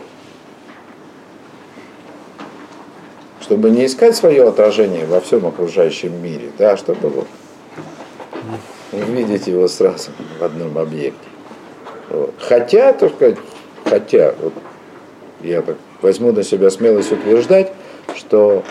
Чтобы 3.40 3.70
не 3.70 3.86
искать 3.86 4.16
свое 4.16 4.48
отражение 4.48 5.06
во 5.06 5.20
всем 5.20 5.46
окружающем 5.46 6.22
мире, 6.22 6.50
да, 6.56 6.72
а 6.72 6.76
чтобы 6.76 7.08
вот 7.08 7.26
видеть 8.92 9.46
его 9.46 9.68
сразу 9.68 10.10
в 10.38 10.44
одном 10.44 10.78
объекте. 10.78 11.28
Вот. 12.08 12.34
Хотя, 12.38 12.92
так 12.92 13.12
сказать, 13.14 13.38
хотя, 13.90 14.34
вот, 14.40 14.52
я 15.42 15.62
так 15.62 15.76
возьму 16.00 16.32
на 16.32 16.42
себя 16.42 16.70
смелость 16.70 17.12
утверждать, 17.12 17.72
что 18.14 18.62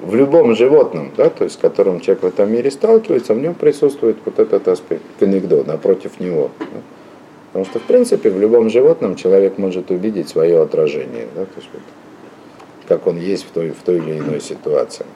в 0.00 0.14
любом 0.14 0.56
животном, 0.56 1.12
да, 1.16 1.30
то 1.30 1.44
есть 1.44 1.56
с 1.56 1.58
которым 1.58 2.00
человек 2.00 2.24
в 2.24 2.26
этом 2.26 2.52
мире 2.52 2.70
сталкивается, 2.70 3.34
в 3.34 3.38
нем 3.38 3.54
присутствует 3.54 4.16
вот 4.24 4.38
этот 4.38 4.66
аспект 4.66 5.02
конегдо 5.18 5.62
напротив 5.64 6.18
него. 6.18 6.50
Да. 6.58 6.66
Потому 7.52 7.66
что, 7.66 7.78
в 7.78 7.82
принципе, 7.82 8.30
в 8.30 8.40
любом 8.40 8.68
животном 8.68 9.14
человек 9.14 9.58
может 9.58 9.90
увидеть 9.90 10.28
свое 10.28 10.60
отражение, 10.60 11.28
да, 11.34 11.44
то 11.44 11.52
есть 11.56 11.68
вот, 11.72 11.82
как 12.88 13.06
он 13.06 13.18
есть 13.18 13.46
в 13.46 13.50
той, 13.50 13.70
в 13.70 13.82
той 13.84 13.98
или 13.98 14.18
иной 14.18 14.40
ситуации. 14.40 15.06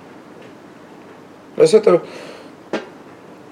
То 1.56 1.62
есть 1.62 1.74
это 1.74 2.02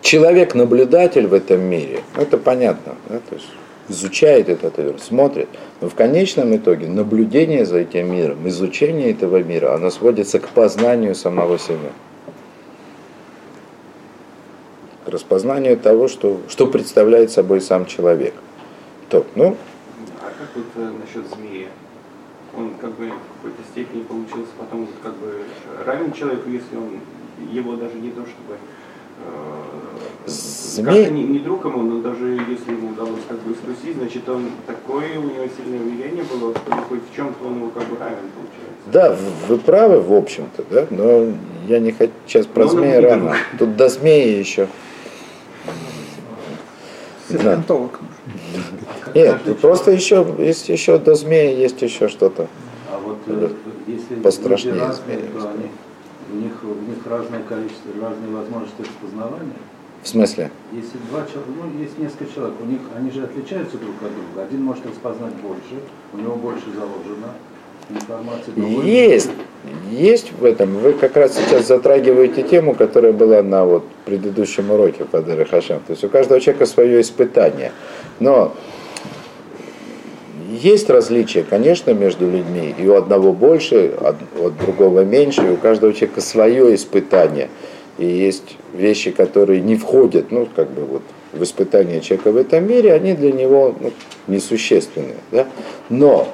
человек-наблюдатель 0.02 1.26
в 1.26 1.34
этом 1.34 1.62
мире, 1.62 2.00
это 2.16 2.38
понятно, 2.38 2.94
да, 3.08 3.18
то 3.28 3.34
есть 3.34 3.48
изучает 3.88 4.48
этот 4.48 4.78
мир, 4.78 4.98
смотрит. 4.98 5.48
Но 5.80 5.88
в 5.88 5.94
конечном 5.94 6.56
итоге 6.56 6.88
наблюдение 6.88 7.66
за 7.66 7.78
этим 7.78 8.12
миром, 8.12 8.46
изучение 8.48 9.10
этого 9.10 9.42
мира, 9.42 9.74
оно 9.74 9.90
сводится 9.90 10.38
к 10.38 10.48
познанию 10.48 11.14
самого 11.14 11.58
себя. 11.58 11.92
К 15.04 15.08
распознанию 15.08 15.76
того, 15.76 16.08
что, 16.08 16.40
что 16.48 16.66
представляет 16.66 17.30
собой 17.30 17.60
сам 17.60 17.86
человек. 17.86 18.34
То, 19.10 19.26
ну, 19.34 19.56
а 20.20 20.32
как 20.38 20.48
вот 20.54 20.64
э, 20.76 20.90
насчет 21.00 21.30
змеи? 21.34 21.68
Он 22.56 22.72
как 22.80 22.94
бы 22.96 23.06
в 23.06 23.36
какой-то 23.36 23.62
степени 23.72 24.02
получился 24.02 24.52
потом 24.58 24.88
как 25.02 25.14
бы 25.16 25.42
равен 25.84 26.12
человеку, 26.12 26.48
если 26.48 26.76
он 26.76 27.00
его 27.52 27.76
даже 27.76 27.96
не 27.96 28.10
то 28.10 28.22
чтобы 28.22 28.54
э, 28.54 29.63
Змей... 30.26 31.10
Не, 31.10 31.22
не 31.24 31.38
друг 31.38 31.64
ему, 31.66 31.82
но 31.82 32.00
даже 32.00 32.32
если 32.48 32.72
ему 32.72 32.90
удалось 32.92 33.20
как 33.28 33.38
бы 33.40 33.52
искусить, 33.52 33.96
значит 33.98 34.26
он 34.28 34.50
такое 34.66 35.18
у 35.18 35.24
него 35.24 35.44
сильное 35.56 35.78
влияние 35.78 36.24
было, 36.24 36.54
что 36.54 36.72
хоть 36.88 37.00
в 37.10 37.14
чем-то 37.14 37.46
он 37.46 37.56
его 37.56 37.68
как 37.68 37.84
бы 37.84 37.96
равен 37.98 38.16
получается. 38.34 38.64
Да, 38.86 39.16
вы 39.48 39.58
правы, 39.58 40.00
в 40.00 40.12
общем-то, 40.14 40.64
да, 40.70 40.86
но 40.90 41.32
я 41.68 41.78
не 41.78 41.92
хочу 41.92 42.12
сейчас 42.26 42.46
про 42.46 42.66
змея 42.66 43.02
рано. 43.02 43.36
Тут 43.58 43.76
до 43.76 43.88
змеи 43.90 44.38
еще. 44.38 44.68
Серпентолог. 47.28 48.00
Нет, 49.14 49.60
просто 49.60 49.90
еще 49.90 50.26
есть 50.38 50.68
еще 50.70 50.98
до 50.98 51.14
змеи 51.14 51.54
есть 51.54 51.82
еще 51.82 52.08
что-то. 52.08 52.48
А 52.90 52.98
вот 52.98 53.18
э, 53.26 53.50
если 53.86 54.14
пострашнее 54.16 54.74
змеи. 54.74 55.20
У 56.32 56.36
них, 56.36 56.52
у 56.62 56.90
них 56.90 57.06
разное 57.06 57.42
количество, 57.42 57.92
разные 58.00 58.34
возможности 58.34 58.80
распознавания. 58.80 59.52
В 60.04 60.08
смысле? 60.08 60.50
Если 60.70 60.98
два 61.10 61.20
человека, 61.20 61.48
ну, 61.48 61.80
есть 61.82 61.98
несколько 61.98 62.26
человек, 62.32 62.54
у 62.60 62.66
них, 62.66 62.80
они 62.94 63.10
же 63.10 63.24
отличаются 63.24 63.78
друг 63.78 63.94
от 64.02 64.14
друга. 64.14 64.46
Один 64.46 64.62
может 64.62 64.84
распознать 64.84 65.32
больше, 65.36 65.82
у 66.12 66.18
него 66.18 66.36
больше 66.36 66.66
заложено 66.74 67.32
информации. 67.88 68.86
Есть, 68.86 69.30
есть 69.90 70.32
в 70.38 70.44
этом. 70.44 70.76
Вы 70.76 70.92
как 70.92 71.16
раз 71.16 71.34
сейчас 71.34 71.66
затрагиваете 71.68 72.42
тему, 72.42 72.74
которая 72.74 73.14
была 73.14 73.42
на 73.42 73.64
вот 73.64 73.84
предыдущем 74.04 74.70
уроке 74.70 75.06
по 75.06 75.22
Хашем. 75.22 75.80
То 75.86 75.92
есть 75.92 76.04
у 76.04 76.10
каждого 76.10 76.38
человека 76.38 76.66
свое 76.66 77.00
испытание. 77.00 77.72
Но 78.20 78.54
есть 80.50 80.90
различия, 80.90 81.44
конечно, 81.48 81.92
между 81.92 82.30
людьми, 82.30 82.74
и 82.78 82.86
у 82.86 82.94
одного 82.94 83.32
больше, 83.32 83.94
у 84.38 84.50
другого 84.50 85.02
меньше, 85.02 85.46
и 85.46 85.50
у 85.50 85.56
каждого 85.56 85.94
человека 85.94 86.20
свое 86.20 86.74
испытание– 86.74 87.48
и 87.98 88.06
есть 88.06 88.56
вещи, 88.72 89.10
которые 89.10 89.60
не 89.60 89.76
входят, 89.76 90.30
ну, 90.30 90.48
как 90.54 90.70
бы 90.70 90.84
вот 90.84 91.02
в 91.32 91.42
испытание 91.42 92.00
человека 92.00 92.32
в 92.32 92.36
этом 92.36 92.66
мире, 92.66 92.92
они 92.92 93.14
для 93.14 93.32
него 93.32 93.74
ну, 93.80 93.92
несущественные. 94.26 95.16
Да? 95.30 95.46
Но 95.88 96.28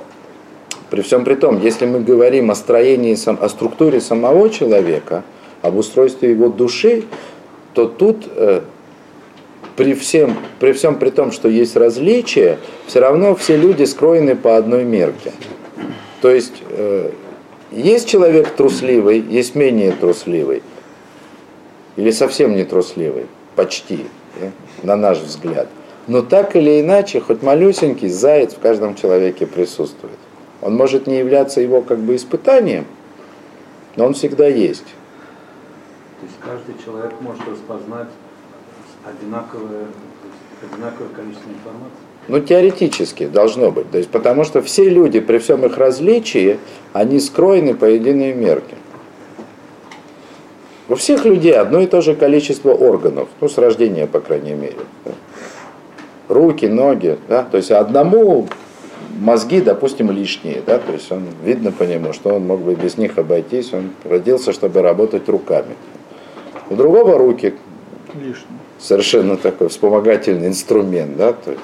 при 0.90 1.02
всем 1.02 1.24
при 1.24 1.34
том, 1.34 1.60
если 1.60 1.86
мы 1.86 2.00
говорим 2.00 2.50
о 2.50 2.54
строении, 2.54 3.16
о 3.26 3.48
структуре 3.48 4.00
самого 4.00 4.50
человека, 4.50 5.22
об 5.62 5.76
устройстве 5.76 6.30
его 6.30 6.48
души, 6.48 7.04
то 7.74 7.86
тут 7.86 8.26
э, 8.34 8.62
при, 9.76 9.94
всем, 9.94 10.36
при 10.58 10.72
всем 10.72 10.98
при 10.98 11.10
том, 11.10 11.32
что 11.32 11.48
есть 11.48 11.76
различия, 11.76 12.58
все 12.86 13.00
равно 13.00 13.34
все 13.34 13.56
люди 13.56 13.84
скроены 13.84 14.36
по 14.36 14.56
одной 14.56 14.84
мерке. 14.84 15.32
То 16.20 16.30
есть 16.30 16.62
э, 16.70 17.10
есть 17.70 18.08
человек 18.08 18.50
трусливый, 18.50 19.20
есть 19.20 19.54
менее 19.54 19.92
трусливый 19.92 20.62
или 21.96 22.10
совсем 22.10 22.54
не 22.54 22.64
трусливый, 22.64 23.26
почти, 23.56 24.06
на 24.82 24.96
наш 24.96 25.18
взгляд. 25.18 25.68
Но 26.06 26.22
так 26.22 26.56
или 26.56 26.80
иначе, 26.80 27.20
хоть 27.20 27.42
малюсенький 27.42 28.08
заяц 28.08 28.54
в 28.54 28.58
каждом 28.58 28.94
человеке 28.94 29.46
присутствует. 29.46 30.18
Он 30.62 30.76
может 30.76 31.06
не 31.06 31.18
являться 31.18 31.60
его 31.60 31.82
как 31.82 31.98
бы 31.98 32.16
испытанием, 32.16 32.86
но 33.96 34.06
он 34.06 34.14
всегда 34.14 34.46
есть. 34.46 34.84
То 34.84 36.26
есть 36.26 36.36
каждый 36.40 36.74
человек 36.84 37.12
может 37.20 37.42
распознать 37.48 38.08
одинаковое, 39.04 39.86
одинаковое 40.62 41.08
количество 41.14 41.48
информации? 41.48 42.10
Ну, 42.28 42.40
теоретически 42.40 43.26
должно 43.26 43.70
быть. 43.70 43.90
То 43.90 43.98
есть, 43.98 44.10
потому 44.10 44.44
что 44.44 44.60
все 44.62 44.88
люди, 44.88 45.20
при 45.20 45.38
всем 45.38 45.64
их 45.64 45.78
различии, 45.78 46.58
они 46.92 47.18
скроены 47.18 47.74
по 47.74 47.86
единой 47.86 48.34
мерке. 48.34 48.76
У 50.90 50.96
всех 50.96 51.24
людей 51.24 51.52
одно 51.52 51.78
и 51.80 51.86
то 51.86 52.00
же 52.00 52.16
количество 52.16 52.72
органов, 52.72 53.28
ну, 53.40 53.48
с 53.48 53.56
рождения, 53.58 54.08
по 54.08 54.18
крайней 54.18 54.54
мере. 54.54 54.74
Да. 55.04 55.12
Руки, 56.26 56.66
ноги, 56.66 57.16
да, 57.28 57.44
то 57.44 57.58
есть 57.58 57.70
одному 57.70 58.48
мозги, 59.20 59.60
допустим, 59.60 60.10
лишние, 60.10 60.62
да, 60.66 60.78
то 60.78 60.92
есть 60.92 61.12
он, 61.12 61.26
видно 61.44 61.70
по 61.70 61.84
нему, 61.84 62.12
что 62.12 62.34
он 62.34 62.46
мог 62.48 62.62
бы 62.62 62.74
без 62.74 62.98
них 62.98 63.18
обойтись, 63.18 63.72
он 63.72 63.90
родился, 64.04 64.52
чтобы 64.52 64.82
работать 64.82 65.28
руками. 65.28 65.76
У 66.70 66.74
другого 66.74 67.16
руки 67.18 67.54
лишние. 68.14 68.58
совершенно 68.80 69.36
такой 69.36 69.68
вспомогательный 69.68 70.48
инструмент, 70.48 71.16
да, 71.16 71.34
то 71.34 71.52
есть, 71.52 71.62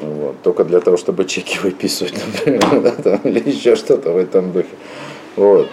вот, 0.00 0.36
только 0.44 0.64
для 0.64 0.78
того, 0.78 0.96
чтобы 0.96 1.24
чеки 1.24 1.58
выписывать, 1.60 2.14
например, 2.46 2.82
да, 2.82 2.90
там, 2.92 3.20
или 3.24 3.50
еще 3.50 3.74
что-то 3.74 4.12
в 4.12 4.16
этом 4.16 4.52
духе. 4.52 4.68
Вот. 5.34 5.68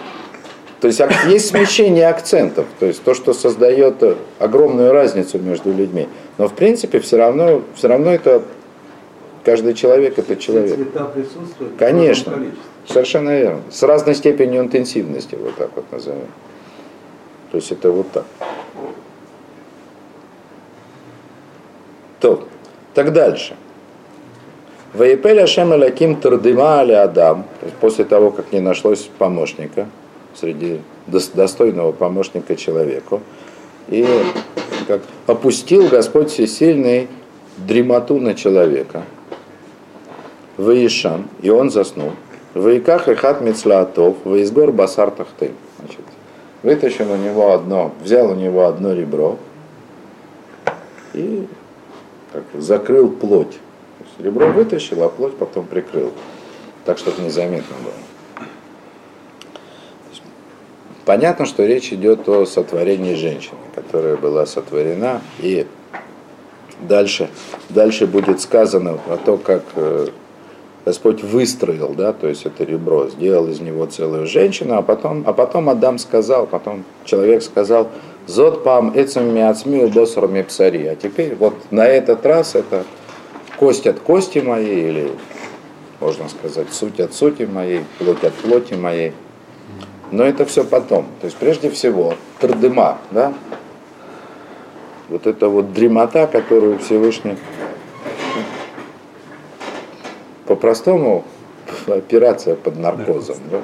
То 0.80 0.86
есть 0.86 1.00
есть 1.26 1.48
смещение 1.48 2.06
акцентов, 2.06 2.66
то 2.78 2.86
есть 2.86 3.02
то, 3.02 3.14
что 3.14 3.32
создает 3.32 3.96
огромную 4.38 4.92
разницу 4.92 5.38
между 5.38 5.72
людьми. 5.72 6.08
Но 6.38 6.46
в 6.48 6.54
принципе 6.54 7.00
все 7.00 7.16
равно, 7.16 7.62
все 7.74 7.88
равно 7.88 8.12
это 8.12 8.42
каждый 9.44 9.74
человек 9.74 10.18
это 10.18 10.36
человек. 10.36 10.76
Цвета 10.76 11.04
присутствуют. 11.06 11.72
Конечно, 11.78 12.44
совершенно 12.86 13.36
верно. 13.36 13.62
С 13.70 13.82
разной 13.82 14.14
степенью 14.14 14.60
интенсивности, 14.60 15.34
вот 15.34 15.56
так 15.56 15.70
вот 15.74 15.90
назовем. 15.90 16.28
То 17.50 17.56
есть 17.56 17.72
это 17.72 17.90
вот 17.90 18.10
так. 18.12 18.24
То, 22.20 22.46
так 22.94 23.12
дальше. 23.12 23.56
Ваепель 24.94 25.40
Ашем 25.40 25.72
Аляким 25.72 26.16
Тардыма 26.16 26.80
Али 26.80 26.92
Адам, 26.92 27.44
после 27.80 28.04
того, 28.04 28.30
как 28.30 28.52
не 28.52 28.60
нашлось 28.60 29.08
помощника, 29.18 29.88
среди 30.34 30.80
достойного 31.06 31.92
помощника 31.92 32.56
человеку, 32.56 33.20
и 33.88 34.06
как 34.86 35.02
опустил 35.26 35.88
Господь 35.88 36.30
Всесильный 36.30 37.08
дремоту 37.56 38.18
на 38.18 38.34
человека, 38.34 39.02
Ваишан, 40.56 41.28
и 41.40 41.50
он 41.50 41.70
заснул. 41.70 42.12
Ваиках 42.54 43.08
и 43.08 43.14
хат 43.14 43.40
мецлаатов, 43.40 44.16
Ваизгор 44.24 44.72
басар 44.72 45.10
тахты. 45.10 45.52
Значит, 45.78 46.00
вытащил 46.62 47.12
у 47.12 47.16
него 47.16 47.52
одно, 47.52 47.92
взял 48.02 48.30
у 48.30 48.34
него 48.34 48.66
одно 48.66 48.92
ребро 48.92 49.38
и 51.14 51.46
как, 52.32 52.44
закрыл 52.60 53.10
плоть 53.10 53.58
Ребро 54.18 54.48
вытащил, 54.48 55.02
а 55.04 55.08
плоть 55.08 55.36
потом 55.36 55.66
прикрыл, 55.66 56.12
так, 56.84 56.98
чтобы 56.98 57.22
незаметно 57.22 57.76
было. 57.84 57.94
Понятно, 61.08 61.46
что 61.46 61.64
речь 61.64 61.90
идет 61.90 62.28
о 62.28 62.44
сотворении 62.44 63.14
женщины, 63.14 63.56
которая 63.74 64.18
была 64.18 64.44
сотворена, 64.44 65.22
и 65.38 65.66
дальше, 66.82 67.30
дальше 67.70 68.06
будет 68.06 68.42
сказано 68.42 68.98
о 69.08 69.16
том, 69.16 69.38
как 69.38 69.62
э, 69.76 70.08
Господь 70.84 71.22
выстроил, 71.22 71.94
да, 71.94 72.12
то 72.12 72.28
есть 72.28 72.44
это 72.44 72.62
ребро, 72.62 73.08
сделал 73.08 73.48
из 73.48 73.58
него 73.58 73.86
целую 73.86 74.26
женщину, 74.26 74.74
а 74.74 74.82
потом, 74.82 75.24
а 75.26 75.32
потом 75.32 75.70
Адам 75.70 75.96
сказал, 75.96 76.46
потом 76.46 76.84
человек 77.06 77.42
сказал, 77.42 77.88
«Зод 78.26 78.62
пам 78.62 78.92
эцем 78.94 79.34
миацми 79.34 79.82
убосор 79.84 80.28
псари». 80.46 80.88
А 80.88 80.94
теперь 80.94 81.36
вот 81.36 81.54
на 81.70 81.86
этот 81.86 82.26
раз 82.26 82.54
это 82.54 82.84
кость 83.56 83.86
от 83.86 83.98
кости 83.98 84.40
моей, 84.40 84.90
или, 84.90 85.12
можно 86.00 86.28
сказать, 86.28 86.66
суть 86.70 87.00
от 87.00 87.14
сути 87.14 87.44
моей, 87.44 87.80
плоть 87.98 88.24
от 88.24 88.34
плоти 88.34 88.74
моей. 88.74 89.14
Но 90.10 90.24
это 90.24 90.46
все 90.46 90.64
потом. 90.64 91.06
То 91.20 91.26
есть 91.26 91.36
прежде 91.36 91.70
всего, 91.70 92.14
трдыма, 92.40 92.98
да? 93.10 93.34
Вот 95.08 95.26
это 95.26 95.48
вот 95.48 95.72
дремота, 95.72 96.26
которую 96.26 96.78
Всевышний 96.78 97.36
по-простому 100.46 101.24
операция 101.86 102.56
под 102.56 102.76
наркозом. 102.78 103.36
Да? 103.50 103.62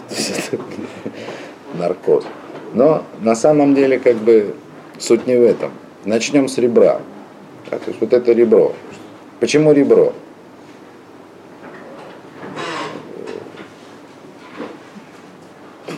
Наркоз. 1.78 2.24
Но 2.74 3.04
на 3.20 3.34
самом 3.34 3.74
деле 3.74 3.98
как 3.98 4.16
бы 4.16 4.54
суть 4.98 5.26
не 5.26 5.36
в 5.36 5.42
этом. 5.42 5.70
Начнем 6.04 6.48
с 6.48 6.58
ребра. 6.58 7.00
Да, 7.70 7.78
то 7.78 7.88
есть 7.88 8.00
вот 8.00 8.12
это 8.12 8.32
ребро. 8.32 8.72
Почему 9.40 9.72
ребро? 9.72 10.12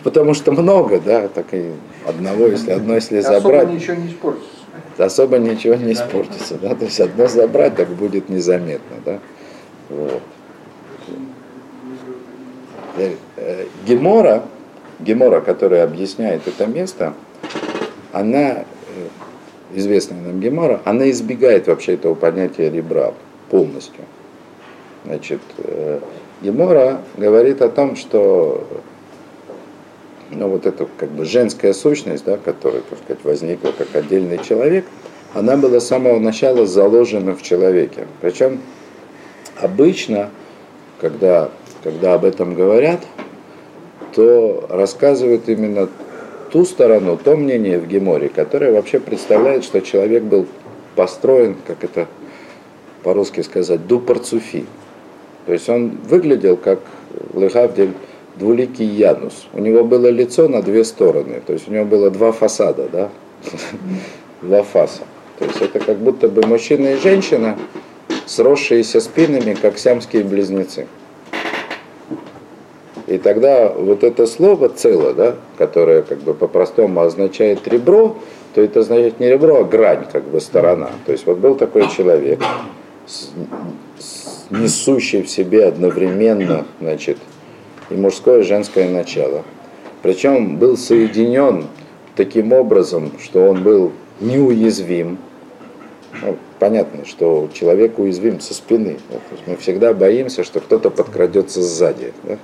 Потому 0.07 0.35
что 0.35 0.53
много, 0.53 1.01
да, 1.01 1.27
так 1.27 1.47
и 1.51 1.73
одного, 2.07 2.47
если 2.47 2.71
одно, 2.71 2.95
если 2.95 3.19
забрать. 3.19 3.65
Особо 3.65 3.75
ничего 3.75 3.97
не 3.97 4.07
испортится. 4.07 4.57
Особо 4.99 5.39
ничего 5.39 5.75
не 5.75 5.93
испортится, 5.95 6.55
да, 6.63 6.77
то 6.77 6.85
есть 6.85 7.01
одно 7.01 7.27
забрать, 7.27 7.75
так 7.75 7.89
будет 7.89 8.29
незаметно, 8.29 8.99
да. 9.05 9.19
Вот. 9.89 10.23
Э, 12.99 13.15
э, 13.37 13.65
Гемора, 13.85 14.45
Гемора, 15.01 15.41
которая 15.41 15.83
объясняет 15.83 16.47
это 16.47 16.67
место, 16.67 17.15
она, 18.13 18.39
э, 18.39 18.65
известная 19.75 20.21
нам 20.21 20.39
Гемора, 20.39 20.83
она 20.85 21.11
избегает 21.11 21.67
вообще 21.67 21.95
этого 21.95 22.15
понятия 22.15 22.71
ребра 22.71 23.13
полностью. 23.51 24.05
Значит, 25.05 25.41
Гемора 26.43 27.01
говорит 27.17 27.61
о 27.61 27.69
том, 27.69 27.97
что 27.97 28.65
ну, 30.31 30.49
вот 30.49 30.67
эта 30.67 30.87
как 30.99 31.11
бы 31.11 31.25
женская 31.25 31.73
сущность, 31.73 32.25
да, 32.25 32.37
которая, 32.37 32.83
так 32.83 32.99
сказать, 32.99 33.25
возникла 33.25 33.73
как 33.77 33.95
отдельный 33.95 34.39
человек, 34.39 34.85
она 35.35 35.57
была 35.57 35.81
с 35.81 35.87
самого 35.87 36.19
начала 36.19 36.67
заложена 36.67 37.35
в 37.35 37.43
человеке. 37.43 38.07
Причем 38.21 38.61
обычно, 39.61 40.31
когда, 41.01 41.51
когда 41.83 42.15
об 42.15 42.25
этом 42.25 42.55
говорят, 42.55 43.01
то 44.15 44.67
рассказывают 44.71 45.49
именно 45.49 45.89
ту 46.51 46.65
сторону, 46.65 47.19
то 47.23 47.37
мнение 47.37 47.79
в 47.79 47.87
Геморе, 47.87 48.29
которое 48.29 48.73
вообще 48.73 48.99
представляет, 48.99 49.65
что 49.65 49.81
человек 49.81 50.23
был 50.23 50.47
построен, 50.95 51.57
как 51.67 51.85
это 51.85 52.07
по-русски 53.03 53.43
сказать, 53.43 53.87
дупарцуфи. 53.87 54.65
То 55.45 55.53
есть 55.53 55.69
он 55.69 55.99
выглядел 56.09 56.57
как 56.57 56.81
Лехавдель 57.35 57.93
двуликий 58.37 58.87
Янус. 58.87 59.47
У 59.53 59.61
него 59.61 59.85
было 59.85 60.09
лицо 60.09 60.49
на 60.49 60.63
две 60.63 60.85
стороны, 60.85 61.43
то 61.47 61.53
есть 61.53 61.69
у 61.69 61.73
него 61.73 61.85
было 61.85 62.11
два 62.11 62.33
фасада, 62.33 62.89
да? 62.93 63.11
два 64.43 64.63
фаса. 64.63 65.03
То 65.39 65.45
есть 65.45 65.61
это 65.61 65.81
как 65.81 65.97
будто 65.99 66.29
бы 66.29 66.47
мужчина 66.47 66.89
и 66.89 66.97
женщина, 66.97 67.59
сросшиеся 68.27 69.01
спинами, 69.01 69.55
как 69.55 69.79
сиамские 69.79 70.25
близнецы. 70.25 70.87
И 73.07 73.19
тогда 73.19 73.69
вот 73.69 74.03
это 74.03 74.27
слово 74.27 74.69
цело, 74.69 75.13
да, 75.13 75.37
которое 75.59 76.03
как 76.03 76.19
бы 76.19 76.35
по-простому 76.35 77.01
означает 77.01 77.67
ребро, 77.69 78.17
то 78.55 78.61
это 78.61 78.81
означает 78.81 79.21
не 79.21 79.29
ребро, 79.29 79.61
а 79.61 79.65
грань, 79.65 80.07
как 80.11 80.25
бы 80.25 80.41
сторона. 80.41 80.91
То 81.05 81.13
есть 81.13 81.25
вот 81.27 81.39
был 81.39 81.55
такой 81.55 81.89
человек, 81.89 82.41
несущий 84.51 85.23
в 85.23 85.29
себе 85.29 85.67
одновременно 85.67 86.67
значит, 86.81 87.19
и 87.91 87.95
мужское, 87.95 88.41
и 88.41 88.45
женское 88.45 88.89
начало. 88.89 89.43
Причем 90.03 90.57
был 90.57 90.77
соединен 90.77 91.67
таким 92.15 92.53
образом, 92.53 93.13
что 93.23 93.49
он 93.49 93.63
был 93.63 93.93
неуязвим. 94.21 95.19
Ну, 96.23 96.37
понятно, 96.59 97.05
что 97.05 97.49
человек 97.53 97.99
уязвим 97.99 98.41
со 98.41 98.55
спины. 98.55 98.99
Мы 99.47 99.57
всегда 99.57 99.93
боимся, 99.93 100.45
что 100.45 100.61
кто-то 100.61 100.91
подкрадется 100.91 101.63
сзади. 101.63 102.13
Да? 102.23 102.39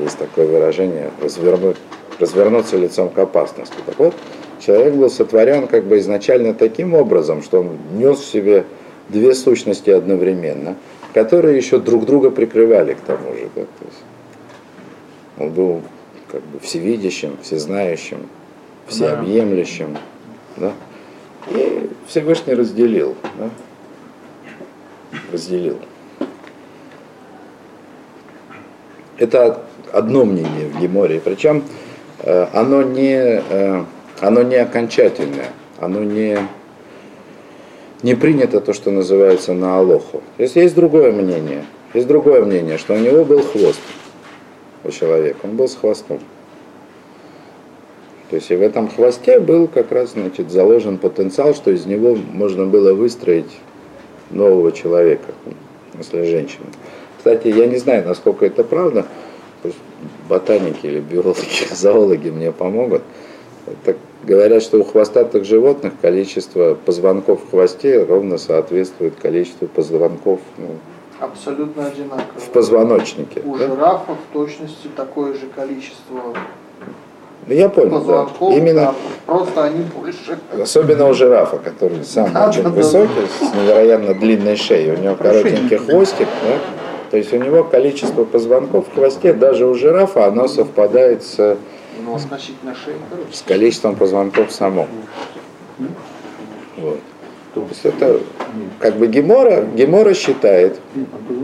есть 0.00 0.18
такое 0.18 0.46
выражение 0.46 1.10
развернуть, 1.22 1.76
развернуться 2.18 2.76
лицом 2.76 3.08
к 3.08 3.18
опасности. 3.18 3.74
Так 3.86 3.98
вот, 3.98 4.14
человек 4.60 4.94
был 4.94 5.10
сотворен 5.10 5.66
как 5.66 5.84
бы 5.84 5.98
изначально 5.98 6.54
таким 6.54 6.94
образом, 6.94 7.42
что 7.42 7.60
он 7.60 7.78
нес 7.94 8.18
в 8.18 8.30
себе 8.30 8.64
две 9.08 9.34
сущности 9.34 9.90
одновременно, 9.90 10.76
которые 11.14 11.56
еще 11.56 11.78
друг 11.78 12.06
друга 12.06 12.30
прикрывали 12.30 12.94
к 12.94 13.00
тому 13.00 13.32
же. 13.32 13.48
Да, 13.54 13.62
то 13.62 13.84
есть 13.84 14.02
он 15.38 15.50
был 15.50 15.82
как 16.30 16.42
бы 16.42 16.60
всевидящим, 16.60 17.36
всезнающим, 17.42 18.28
всеобъемлющим. 18.86 19.96
Да? 20.56 20.72
И 21.48 21.90
Всевышний 22.06 22.54
разделил. 22.54 23.16
Да? 23.38 23.50
Разделил. 25.32 25.78
Это 29.18 29.62
одно 29.92 30.24
мнение 30.24 30.68
в 30.68 30.80
Геморе. 30.80 31.20
Причем 31.20 31.64
э, 32.20 32.46
оно 32.52 32.82
не, 32.82 33.14
э, 33.16 33.84
оно 34.20 34.42
не 34.42 34.56
окончательное, 34.56 35.48
оно 35.78 36.00
не 36.00 36.38
не 38.02 38.14
принято 38.14 38.60
то, 38.60 38.72
что 38.72 38.90
называется 38.90 39.52
на 39.52 39.78
Алоху. 39.78 40.22
Есть, 40.38 40.56
есть 40.56 40.74
другое 40.74 41.12
мнение. 41.12 41.64
Есть 41.92 42.06
другое 42.06 42.44
мнение, 42.44 42.78
что 42.78 42.94
у 42.94 42.98
него 42.98 43.24
был 43.24 43.42
хвост 43.42 43.80
у 44.84 44.90
человека. 44.90 45.38
Он 45.44 45.56
был 45.56 45.68
с 45.68 45.76
хвостом. 45.76 46.20
То 48.30 48.36
есть 48.36 48.50
и 48.50 48.56
в 48.56 48.62
этом 48.62 48.88
хвосте 48.88 49.40
был 49.40 49.66
как 49.66 49.90
раз 49.90 50.12
значит, 50.12 50.50
заложен 50.50 50.98
потенциал, 50.98 51.54
что 51.54 51.72
из 51.72 51.84
него 51.84 52.16
можно 52.16 52.64
было 52.64 52.94
выстроить 52.94 53.50
нового 54.30 54.70
человека, 54.70 55.32
если 55.98 56.24
женщину. 56.24 56.66
Кстати, 57.18 57.48
я 57.48 57.66
не 57.66 57.76
знаю, 57.76 58.06
насколько 58.06 58.46
это 58.46 58.62
правда, 58.62 59.06
ботаники 60.28 60.86
или 60.86 61.00
биологи, 61.00 61.36
зоологи 61.74 62.30
мне 62.30 62.52
помогут. 62.52 63.02
Так 63.84 63.96
говорят, 64.24 64.62
что 64.62 64.78
у 64.78 64.84
хвостатых 64.84 65.44
животных 65.44 65.92
количество 66.00 66.74
позвонков 66.74 67.40
в 67.44 67.50
хвосте 67.50 68.02
ровно 68.04 68.38
соответствует 68.38 69.14
количеству 69.20 69.66
позвонков 69.68 70.40
ну, 70.58 70.66
Абсолютно 71.20 71.86
одинаково. 71.86 72.24
в 72.36 72.48
позвоночнике. 72.50 73.42
У 73.44 73.56
да? 73.56 73.66
жирафов 73.68 74.16
в 74.30 74.32
точности 74.32 74.88
такое 74.96 75.34
же 75.34 75.46
количество 75.54 76.34
Ну, 77.46 77.54
я 77.54 77.68
понял, 77.68 77.90
да. 77.90 77.96
позвонков, 77.98 78.56
Именно, 78.56 78.80
да, 78.80 78.94
просто 79.26 79.64
они 79.64 79.84
больше. 79.94 80.38
особенно 80.60 81.08
у 81.08 81.14
жирафа, 81.14 81.58
который 81.58 82.04
сам 82.04 82.32
Да, 82.32 82.48
очень 82.48 82.62
да, 82.62 82.70
да. 82.70 82.76
высокий, 82.76 83.26
с 83.38 83.54
невероятно 83.54 84.14
длинной 84.14 84.56
шеей. 84.56 84.94
У 84.94 84.98
него 84.98 85.14
коротенький 85.16 85.68
Шейники. 85.68 85.90
хвостик, 85.90 86.28
да? 86.44 86.58
То 87.10 87.16
есть 87.16 87.32
у 87.32 87.36
него 87.38 87.64
количество 87.64 88.24
позвонков 88.24 88.86
в 88.88 88.94
хвосте, 88.94 89.32
даже 89.32 89.66
у 89.66 89.74
жирафа, 89.74 90.26
оно 90.26 90.46
совпадает 90.46 91.22
с, 91.24 91.56
С 93.32 93.42
количеством 93.42 93.96
позвонков 93.96 94.52
самом. 94.52 94.86
Вот. 96.76 97.00
То 97.54 97.66
есть 97.68 97.84
это 97.84 98.20
как 98.78 98.96
бы 98.96 99.08
Гемора, 99.08 99.64
Гемора 99.64 100.14
считает 100.14 100.80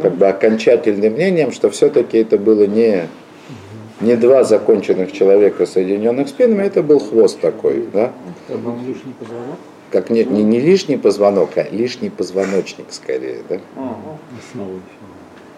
как 0.03 0.15
бы 0.15 0.27
окончательным 0.29 1.15
мнением, 1.15 1.51
что 1.51 1.69
все-таки 1.71 2.19
это 2.19 2.39
было 2.39 2.65
не, 2.65 3.09
не 4.01 4.15
два 4.15 4.45
законченных 4.45 5.13
человека, 5.13 5.67
соединенных 5.67 6.29
спинами, 6.29 6.63
это 6.63 6.83
был 6.83 7.01
хвост 7.01 7.41
такой, 7.41 7.89
да? 7.93 8.13
Как 9.91 10.11
не, 10.11 10.25
не, 10.25 10.43
не 10.43 10.61
лишний 10.61 10.97
позвонок, 10.97 11.51
а 11.57 11.65
лишний 11.71 12.11
позвоночник 12.11 12.87
скорее, 12.91 13.41
да? 13.49 13.59
основа. 14.39 14.81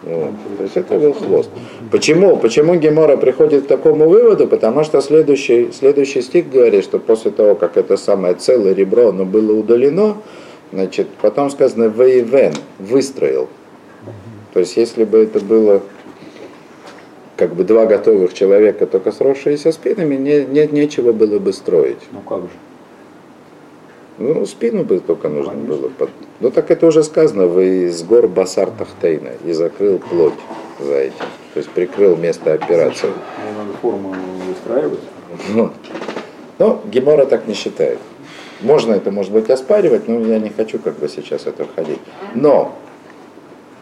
Вот. 0.03 0.31
То 0.57 0.63
есть 0.63 0.77
это 0.77 0.97
был 0.97 1.13
хвост. 1.13 1.49
Почему? 1.91 2.37
Почему 2.37 2.75
Гемора 2.75 3.17
приходит 3.17 3.65
к 3.65 3.67
такому 3.67 4.07
выводу? 4.07 4.47
Потому 4.47 4.83
что 4.83 5.01
следующий, 5.01 5.71
следующий 5.71 6.21
стих 6.21 6.49
говорит, 6.49 6.83
что 6.83 6.99
после 6.99 7.31
того, 7.31 7.55
как 7.55 7.75
это 7.75 7.97
самое 7.97 8.35
целое 8.35 8.73
ребро 8.73 9.09
оно 9.09 9.25
было 9.25 9.53
удалено, 9.53 10.17
значит, 10.71 11.07
потом 11.21 11.49
сказано 11.49 11.89
«воевен»– 11.89 12.53
«выстроил». 12.79 13.49
То 14.53 14.61
есть 14.61 14.77
если 14.77 15.03
бы 15.03 15.19
это 15.19 15.39
было 15.39 15.81
как 17.35 17.55
бы 17.55 17.63
два 17.63 17.85
готовых 17.85 18.33
человека, 18.33 18.85
только 18.85 19.11
сросшиеся 19.11 19.71
спинами, 19.71 20.15
не, 20.15 20.43
не, 20.45 20.67
нечего 20.67 21.13
было 21.13 21.39
бы 21.39 21.53
строить. 21.53 21.99
Ну 22.11 22.19
как 22.21 22.43
же? 22.43 22.49
Ну, 24.19 24.45
спину 24.45 24.83
бы 24.83 24.99
только 24.99 25.29
нужно 25.29 25.53
было. 25.53 25.87
под- 25.89 26.09
Ну, 26.41 26.51
так 26.51 26.69
это 26.71 26.85
уже 26.87 27.03
сказано, 27.03 27.47
вы 27.47 27.85
из 27.85 28.03
гор 28.03 28.27
Басар 28.27 28.69
Тахтейна 28.69 29.31
и 29.45 29.53
закрыл 29.53 29.97
плоть 29.99 30.33
за 30.79 30.93
этим. 30.95 31.25
То 31.53 31.57
есть 31.59 31.69
прикрыл 31.69 32.15
место 32.17 32.53
операции. 32.53 33.07
Мне 33.07 33.57
надо 33.57 33.73
форму 33.81 34.13
выстраивать. 34.47 34.99
Ну, 35.53 35.71
но 36.59 36.81
Гемора 36.91 37.25
так 37.25 37.47
не 37.47 37.53
считает. 37.53 37.97
Можно 38.61 38.93
это, 38.93 39.09
может 39.11 39.31
быть, 39.31 39.49
оспаривать, 39.49 40.07
но 40.09 40.19
я 40.19 40.39
не 40.39 40.49
хочу 40.49 40.79
как 40.79 40.99
бы 40.99 41.07
сейчас 41.07 41.47
это 41.47 41.63
входить. 41.63 41.99
Но 42.35 42.75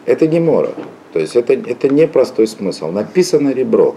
это 0.06 0.26
Гемора. 0.26 0.70
То 1.12 1.18
есть 1.18 1.34
это, 1.34 1.52
это 1.54 1.88
не 1.88 2.06
простой 2.06 2.46
смысл. 2.46 2.88
Написано 2.92 3.50
ребро. 3.52 3.96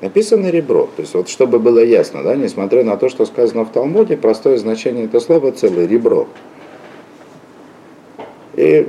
Написано 0.00 0.50
ребро. 0.50 0.88
То 0.96 1.02
есть 1.02 1.14
вот 1.14 1.28
чтобы 1.28 1.58
было 1.58 1.82
ясно, 1.82 2.22
да, 2.22 2.34
несмотря 2.34 2.84
на 2.84 2.96
то, 2.96 3.08
что 3.08 3.24
сказано 3.24 3.64
в 3.64 3.72
Талмуде, 3.72 4.16
простое 4.16 4.58
значение 4.58 5.04
этого 5.04 5.20
слова 5.20 5.52
целое 5.52 5.86
ребро. 5.86 6.28
И 8.54 8.88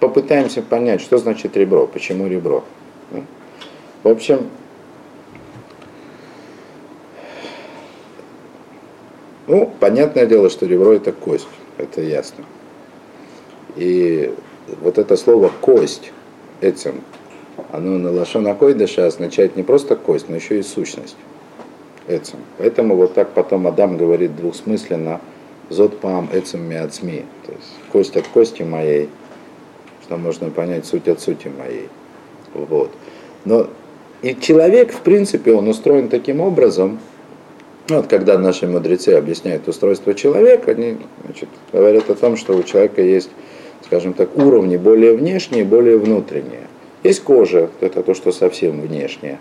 попытаемся 0.00 0.62
понять, 0.62 1.00
что 1.00 1.18
значит 1.18 1.56
ребро, 1.56 1.86
почему 1.86 2.26
ребро. 2.26 2.64
да. 3.10 3.20
В 4.02 4.08
общем, 4.08 4.48
Ну, 9.46 9.70
понятное 9.78 10.24
дело, 10.26 10.48
что 10.48 10.64
ребро 10.66 10.94
это 10.94 11.12
кость, 11.12 11.48
это 11.76 12.00
ясно. 12.00 12.44
И 13.76 14.32
вот 14.80 14.96
это 14.98 15.16
слово 15.16 15.50
кость 15.60 16.12
этим, 16.60 17.02
оно 17.76 17.98
на 17.98 18.10
лошона 18.10 18.54
койдыша 18.54 19.06
означает 19.06 19.56
не 19.56 19.62
просто 19.62 19.96
кость, 19.96 20.28
но 20.28 20.36
еще 20.36 20.58
и 20.58 20.62
сущность 20.62 21.16
этим. 22.06 22.38
Поэтому 22.58 22.96
вот 22.96 23.14
так 23.14 23.30
потом 23.30 23.66
Адам 23.66 23.96
говорит 23.96 24.36
двухсмысленно 24.36 25.20
зод 25.70 25.98
пам 25.98 26.28
этим 26.32 26.62
миацми, 26.62 27.24
то 27.46 27.52
есть 27.52 27.72
кость 27.90 28.16
от 28.16 28.26
кости 28.28 28.62
моей, 28.62 29.08
что 30.02 30.16
можно 30.16 30.50
понять 30.50 30.86
суть 30.86 31.08
от 31.08 31.20
сути 31.20 31.48
моей. 31.48 31.88
Вот. 32.52 32.90
Но 33.44 33.68
и 34.22 34.36
человек, 34.38 34.92
в 34.92 35.00
принципе, 35.00 35.52
он 35.52 35.68
устроен 35.68 36.08
таким 36.08 36.40
образом, 36.40 36.98
ну, 37.88 37.96
вот 37.96 38.06
когда 38.06 38.38
наши 38.38 38.66
мудрецы 38.66 39.10
объясняют 39.10 39.68
устройство 39.68 40.14
человека, 40.14 40.70
они 40.70 40.98
значит, 41.24 41.48
говорят 41.72 42.08
о 42.08 42.14
том, 42.14 42.36
что 42.36 42.56
у 42.56 42.62
человека 42.62 43.02
есть, 43.02 43.30
скажем 43.84 44.14
так, 44.14 44.36
уровни 44.36 44.76
более 44.78 45.14
внешние 45.14 45.64
более 45.64 45.98
внутренние. 45.98 46.68
Есть 47.04 47.22
кожа, 47.22 47.70
это 47.80 48.02
то, 48.02 48.14
что 48.14 48.32
совсем 48.32 48.80
внешнее. 48.80 49.38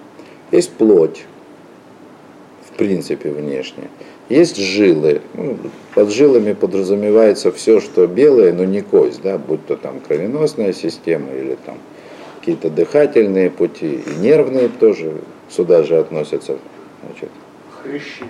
Есть 0.51 0.73
плоть, 0.73 1.23
в 2.69 2.77
принципе, 2.77 3.31
внешне. 3.31 3.89
Есть 4.29 4.57
жилы. 4.57 5.21
Ну, 5.33 5.57
под 5.95 6.11
жилами 6.11 6.53
подразумевается 6.53 7.51
все, 7.51 7.79
что 7.79 8.05
белое, 8.05 8.53
но 8.53 8.65
не 8.65 8.81
кость, 8.81 9.21
да, 9.21 9.37
будь 9.37 9.65
то 9.65 9.77
там 9.77 9.99
кровеносная 10.01 10.73
система 10.73 11.31
или 11.31 11.57
там 11.65 11.77
какие-то 12.39 12.69
дыхательные 12.69 13.49
пути, 13.49 14.01
и 14.05 14.19
нервные 14.19 14.67
тоже 14.67 15.13
сюда 15.49 15.83
же 15.83 15.97
относятся. 15.97 16.57
Значит, 17.05 17.29
Хрящи. 17.81 18.25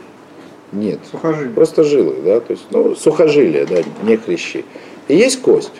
нет. 0.71 0.99
Сухожилия. 1.09 1.53
Просто 1.53 1.83
жилы, 1.83 2.15
да, 2.23 2.39
то 2.39 2.53
есть, 2.53 2.65
ну, 2.69 2.93
сухожилия, 2.95 3.65
да, 3.65 3.81
не 4.03 4.17
хрящи. 4.17 4.65
И 5.07 5.15
есть 5.15 5.41
кость. 5.41 5.71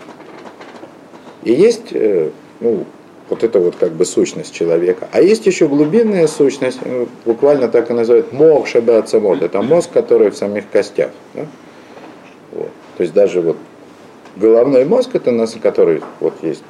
И 1.44 1.54
есть, 1.54 1.90
э, 1.92 2.30
ну, 2.60 2.86
вот 3.30 3.44
это 3.44 3.60
вот 3.60 3.76
как 3.76 3.94
бы 3.94 4.06
сущность 4.06 4.54
человека. 4.54 5.08
А 5.12 5.22
есть 5.22 5.46
еще 5.46 5.68
глубинная 5.68 6.28
сущность, 6.28 6.80
э, 6.82 7.06
буквально 7.26 7.68
так 7.68 7.90
и 7.90 7.94
называют 7.94 8.34
мох 8.34 8.68
шабацамот. 8.68 9.42
Это 9.42 9.62
мозг, 9.62 9.92
который 9.92 10.30
в 10.30 10.38
самих 10.38 10.70
костях. 10.70 11.12
Да? 11.34 11.46
Вот. 12.52 12.70
То 12.98 13.04
есть 13.04 13.14
даже 13.14 13.42
вот 13.42 13.58
головной 14.36 14.86
мозг, 14.86 15.12
это 15.14 15.32
нас, 15.32 15.56
который 15.62 16.02
вот 16.20 16.34
есть 16.42 16.64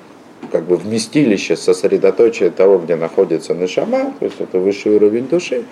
как 0.52 0.66
бы 0.66 0.76
вместилище, 0.76 1.56
сосредоточие 1.56 2.50
того, 2.50 2.78
где 2.78 2.96
находится 2.96 3.54
нашама, 3.54 4.14
то 4.20 4.26
есть 4.26 4.40
это 4.40 4.60
высший 4.60 4.96
уровень 4.96 5.28
души, 5.28 5.64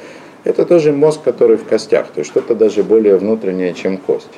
это 0.44 0.66
тоже 0.66 0.92
мозг, 0.92 1.22
который 1.24 1.58
в 1.58 1.66
костях, 1.66 2.08
то 2.08 2.20
есть 2.20 2.32
что-то 2.32 2.56
даже 2.56 2.84
более 2.84 3.18
внутреннее, 3.18 3.74
чем 3.74 3.98
кость. 3.98 4.30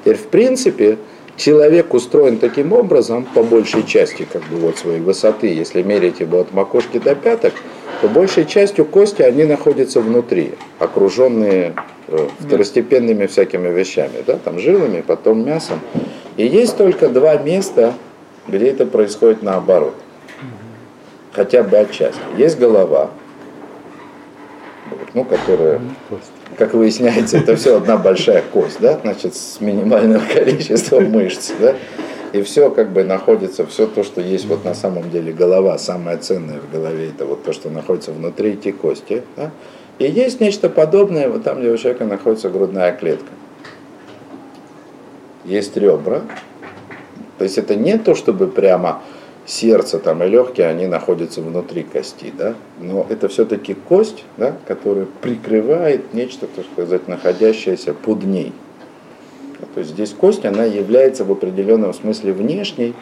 Теперь, 0.00 0.16
в 0.16 0.26
принципе, 0.26 0.98
человек 1.40 1.94
устроен 1.94 2.38
таким 2.38 2.72
образом, 2.72 3.24
по 3.34 3.42
большей 3.42 3.84
части, 3.84 4.26
как 4.30 4.42
бы 4.44 4.58
вот 4.58 4.78
своей 4.78 5.00
высоты, 5.00 5.48
если 5.48 5.82
мерить 5.82 6.20
его 6.20 6.40
от 6.40 6.52
макушки 6.52 6.98
до 6.98 7.14
пяток, 7.14 7.54
то 8.00 8.08
большей 8.08 8.44
частью 8.44 8.84
кости, 8.84 9.22
они 9.22 9.44
находятся 9.44 10.00
внутри, 10.00 10.52
окруженные 10.78 11.74
э, 12.08 12.28
второстепенными 12.40 13.26
всякими 13.26 13.68
вещами, 13.68 14.22
да, 14.26 14.36
там 14.36 14.58
жилами, 14.58 15.02
потом 15.06 15.44
мясом. 15.44 15.80
И 16.36 16.46
есть 16.46 16.76
только 16.76 17.08
два 17.08 17.36
места, 17.36 17.94
где 18.46 18.68
это 18.68 18.86
происходит 18.86 19.42
наоборот. 19.42 19.94
Хотя 21.32 21.62
бы 21.62 21.78
отчасти. 21.78 22.20
Есть 22.36 22.58
голова, 22.58 23.10
ну, 25.14 25.24
которая, 25.24 25.80
как 26.56 26.74
выясняется, 26.74 27.38
это 27.38 27.56
все 27.56 27.76
одна 27.76 27.96
большая 27.96 28.42
кость, 28.52 28.78
да, 28.80 28.98
значит, 29.02 29.34
с 29.34 29.60
минимальным 29.60 30.22
количеством 30.32 31.10
мышц, 31.10 31.52
да, 31.60 31.74
и 32.32 32.42
все 32.42 32.70
как 32.70 32.90
бы 32.92 33.02
находится, 33.02 33.66
все 33.66 33.86
то, 33.86 34.04
что 34.04 34.20
есть 34.20 34.46
вот 34.46 34.64
на 34.64 34.74
самом 34.74 35.10
деле 35.10 35.32
голова, 35.32 35.78
самое 35.78 36.16
ценное 36.18 36.60
в 36.60 36.70
голове, 36.72 37.08
это 37.08 37.26
вот 37.26 37.44
то, 37.44 37.52
что 37.52 37.70
находится 37.70 38.12
внутри 38.12 38.50
эти 38.52 38.70
кости, 38.70 39.22
да, 39.36 39.50
и 39.98 40.04
есть 40.04 40.40
нечто 40.40 40.70
подобное 40.70 41.28
вот 41.28 41.42
там, 41.42 41.60
где 41.60 41.70
у 41.70 41.76
человека 41.76 42.04
находится 42.04 42.48
грудная 42.48 42.92
клетка. 42.92 43.28
Есть 45.44 45.76
ребра, 45.76 46.22
то 47.38 47.44
есть 47.44 47.58
это 47.58 47.74
не 47.74 47.98
то, 47.98 48.14
чтобы 48.14 48.46
прямо 48.46 49.02
сердце 49.46 49.98
там 49.98 50.22
и 50.22 50.28
легкие, 50.28 50.68
они 50.68 50.86
находятся 50.86 51.40
внутри 51.42 51.82
кости, 51.82 52.32
да, 52.36 52.54
но 52.78 53.06
это 53.08 53.28
все-таки 53.28 53.74
кость, 53.74 54.24
да, 54.36 54.56
которая 54.66 55.06
прикрывает 55.20 56.14
нечто, 56.14 56.46
так 56.46 56.64
сказать, 56.72 57.08
находящееся 57.08 57.94
под 57.94 58.24
ней. 58.24 58.52
То 59.74 59.80
есть 59.80 59.92
здесь 59.92 60.10
кость, 60.10 60.44
она 60.44 60.64
является 60.64 61.24
в 61.24 61.32
определенном 61.32 61.92
смысле 61.92 62.32
внешней 62.32 62.94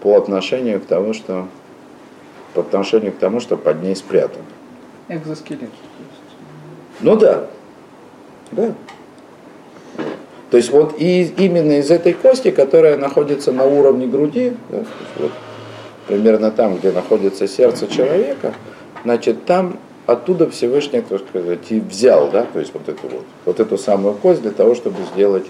по 0.00 0.16
отношению 0.16 0.80
к 0.80 0.86
тому, 0.86 1.12
что 1.12 1.46
по 2.54 2.62
отношению 2.62 3.12
к 3.12 3.16
тому, 3.16 3.40
что 3.40 3.56
под 3.56 3.82
ней 3.82 3.94
спрятано. 3.94 4.44
Экзоскелет. 5.08 5.70
Ну 7.00 7.16
да, 7.16 7.46
да. 8.50 8.74
То 10.50 10.56
есть 10.56 10.70
вот 10.70 10.94
и 10.98 11.32
именно 11.36 11.78
из 11.78 11.90
этой 11.92 12.12
кости, 12.12 12.50
которая 12.50 12.96
находится 12.96 13.52
на 13.52 13.64
уровне 13.64 14.08
груди, 14.08 14.52
да, 14.68 14.84
вот 15.18 15.30
примерно 16.10 16.50
там, 16.50 16.76
где 16.76 16.90
находится 16.90 17.46
сердце 17.46 17.86
человека, 17.86 18.52
значит, 19.04 19.44
там 19.44 19.78
оттуда 20.06 20.50
Всевышний, 20.50 21.02
так 21.02 21.20
сказать, 21.20 21.70
и 21.70 21.78
взял, 21.78 22.28
да, 22.32 22.46
то 22.52 22.58
есть 22.58 22.74
вот 22.74 22.88
эту 22.88 23.06
вот, 23.06 23.24
вот 23.44 23.60
эту 23.60 23.78
самую 23.78 24.14
кость 24.14 24.42
для 24.42 24.50
того, 24.50 24.74
чтобы 24.74 24.96
сделать, 25.14 25.46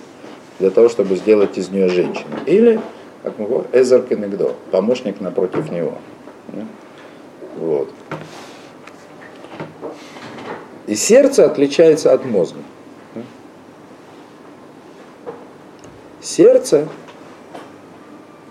для 0.59 0.69
того, 0.69 0.91
чтобы 0.91 1.17
сделать 1.17 1.57
из 1.57 1.71
нее 1.71 1.89
женщину. 1.89 2.37
Или, 2.45 2.79
как 3.23 3.39
мы 3.39 3.47
говорим, 3.47 3.71
Эзер 3.73 4.03
Кенегдо, 4.03 4.53
помощник 4.71 5.23
напротив 5.23 5.71
него. 5.71 5.95
Вот. 7.57 7.89
И 10.87 10.95
сердце 10.95 11.47
отличается 11.47 12.13
от 12.13 12.27
мозга. 12.27 12.61
Сердце, 16.21 16.87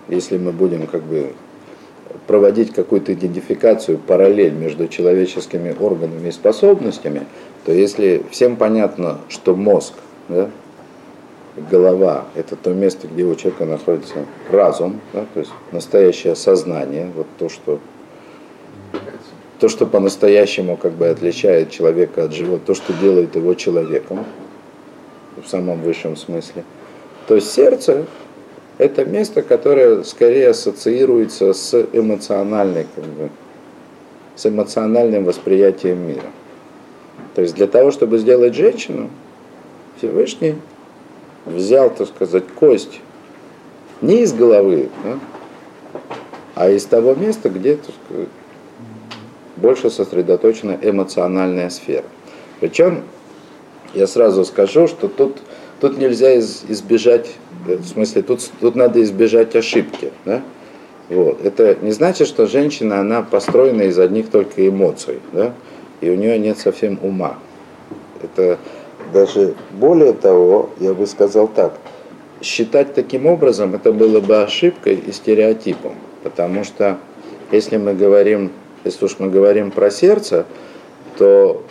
если 0.08 0.38
мы 0.38 0.50
будем 0.50 0.88
как 0.88 1.04
бы 1.04 1.34
проводить 2.30 2.72
какую-то 2.72 3.12
идентификацию, 3.12 3.98
параллель 3.98 4.52
между 4.52 4.86
человеческими 4.86 5.74
органами 5.76 6.28
и 6.28 6.30
способностями, 6.30 7.26
то 7.64 7.72
если 7.72 8.22
всем 8.30 8.54
понятно, 8.54 9.18
что 9.28 9.56
мозг, 9.56 9.94
да, 10.28 10.48
голова– 11.68 12.26
это 12.36 12.54
то 12.54 12.72
место, 12.72 13.08
где 13.08 13.24
у 13.24 13.34
человека 13.34 13.64
находится 13.64 14.26
разум, 14.48 15.00
да, 15.12 15.26
то 15.34 15.40
есть 15.40 15.50
настоящее 15.72 16.36
сознание, 16.36 17.10
вот 17.16 17.26
то, 17.36 17.48
что 17.48 17.80
то, 19.58 19.68
что 19.68 19.84
по-настоящему 19.84 20.76
как 20.76 20.92
бы 20.92 21.08
отличает 21.08 21.72
человека 21.72 22.26
от 22.26 22.32
животного, 22.32 22.60
то, 22.64 22.74
что 22.74 22.92
делает 22.92 23.34
его 23.34 23.54
человеком, 23.54 24.24
в 25.44 25.48
самом 25.48 25.82
высшем 25.82 26.14
смысле, 26.14 26.62
то 27.26 27.40
сердце– 27.40 28.06
это 28.80 29.04
место, 29.04 29.42
которое 29.42 30.04
скорее 30.04 30.48
ассоциируется 30.48 31.52
с 31.52 31.86
эмоциональной, 31.92 32.86
как 32.94 33.04
бы, 33.04 33.28
с 34.36 34.46
эмоциональным 34.46 35.24
восприятием 35.24 36.08
мира. 36.08 36.30
То 37.34 37.42
есть 37.42 37.54
для 37.54 37.66
того, 37.66 37.90
чтобы 37.90 38.16
сделать 38.16 38.54
женщину, 38.54 39.10
Всевышний 39.98 40.54
взял, 41.44 41.90
так 41.90 42.08
сказать, 42.08 42.44
кость 42.58 43.02
не 44.00 44.22
из 44.22 44.32
головы, 44.32 44.88
да, 45.04 45.18
а 46.54 46.70
из 46.70 46.86
того 46.86 47.14
места, 47.14 47.50
где 47.50 47.76
так 47.76 47.94
сказать, 48.06 48.28
больше 49.56 49.90
сосредоточена 49.90 50.78
эмоциональная 50.80 51.68
сфера. 51.68 52.06
Причем 52.60 53.02
я 53.92 54.06
сразу 54.06 54.46
скажу, 54.46 54.88
что 54.88 55.08
тут, 55.08 55.36
тут 55.80 55.98
нельзя 55.98 56.34
из, 56.34 56.64
избежать, 56.68 57.30
э, 57.66 57.76
в 57.76 57.86
смысле, 57.86 58.22
тут, 58.22 58.48
тут 58.60 58.74
надо 58.74 59.02
избежать 59.02 59.54
ошибки. 59.56 60.12
Да? 60.24 60.42
Вот. 61.08 61.44
Это 61.44 61.76
не 61.82 61.92
значит, 61.92 62.28
что 62.28 62.46
женщина, 62.46 63.00
она 63.00 63.22
построена 63.22 63.82
из 63.82 63.98
одних 63.98 64.30
только 64.30 64.66
эмоций, 64.66 65.20
да? 65.32 65.52
и 66.00 66.10
у 66.10 66.16
нее 66.16 66.38
нет 66.38 66.58
совсем 66.58 66.98
ума. 67.02 67.38
Это 68.22 68.58
даже 69.12 69.54
более 69.72 70.12
того, 70.12 70.70
я 70.78 70.94
бы 70.94 71.06
сказал 71.06 71.48
так, 71.48 71.74
считать 72.42 72.94
таким 72.94 73.26
образом, 73.26 73.74
это 73.74 73.92
было 73.92 74.20
бы 74.20 74.42
ошибкой 74.42 74.94
и 74.94 75.12
стереотипом, 75.12 75.94
потому 76.22 76.64
что 76.64 76.98
если 77.50 77.76
мы 77.76 77.94
говорим 77.94 78.52
если 78.84 79.04
уж 79.04 79.16
мы 79.18 79.28
говорим 79.28 79.70
про 79.70 79.90
сердце, 79.90 80.46
то 81.18 81.62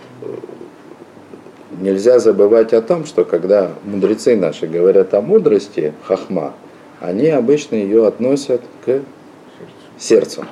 нельзя 1.79 2.19
забывать 2.19 2.73
о 2.73 2.81
том, 2.81 3.05
что 3.05 3.25
когда 3.25 3.71
мудрецы 3.83 4.35
наши 4.35 4.67
говорят 4.67 5.13
о 5.13 5.21
мудрости, 5.21 5.93
хахма, 6.03 6.53
они 6.99 7.27
обычно 7.27 7.75
ее 7.75 8.07
относят 8.07 8.61
к 8.85 9.01
сердцу. 9.97 10.45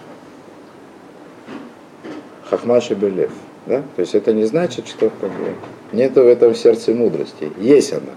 Хахма 2.49 2.79
шебелев. 2.81 3.31
Да? 3.65 3.83
То 3.95 4.01
есть 4.01 4.15
это 4.15 4.31
не 4.31 4.45
значит, 4.45 4.87
что 4.87 5.09
как 5.09 5.29
бы, 5.29 5.53
нету 5.91 6.23
в 6.23 6.27
этом 6.27 6.55
сердце 6.55 6.93
мудрости. 6.93 7.51
Есть 7.59 7.91
она. 7.91 8.13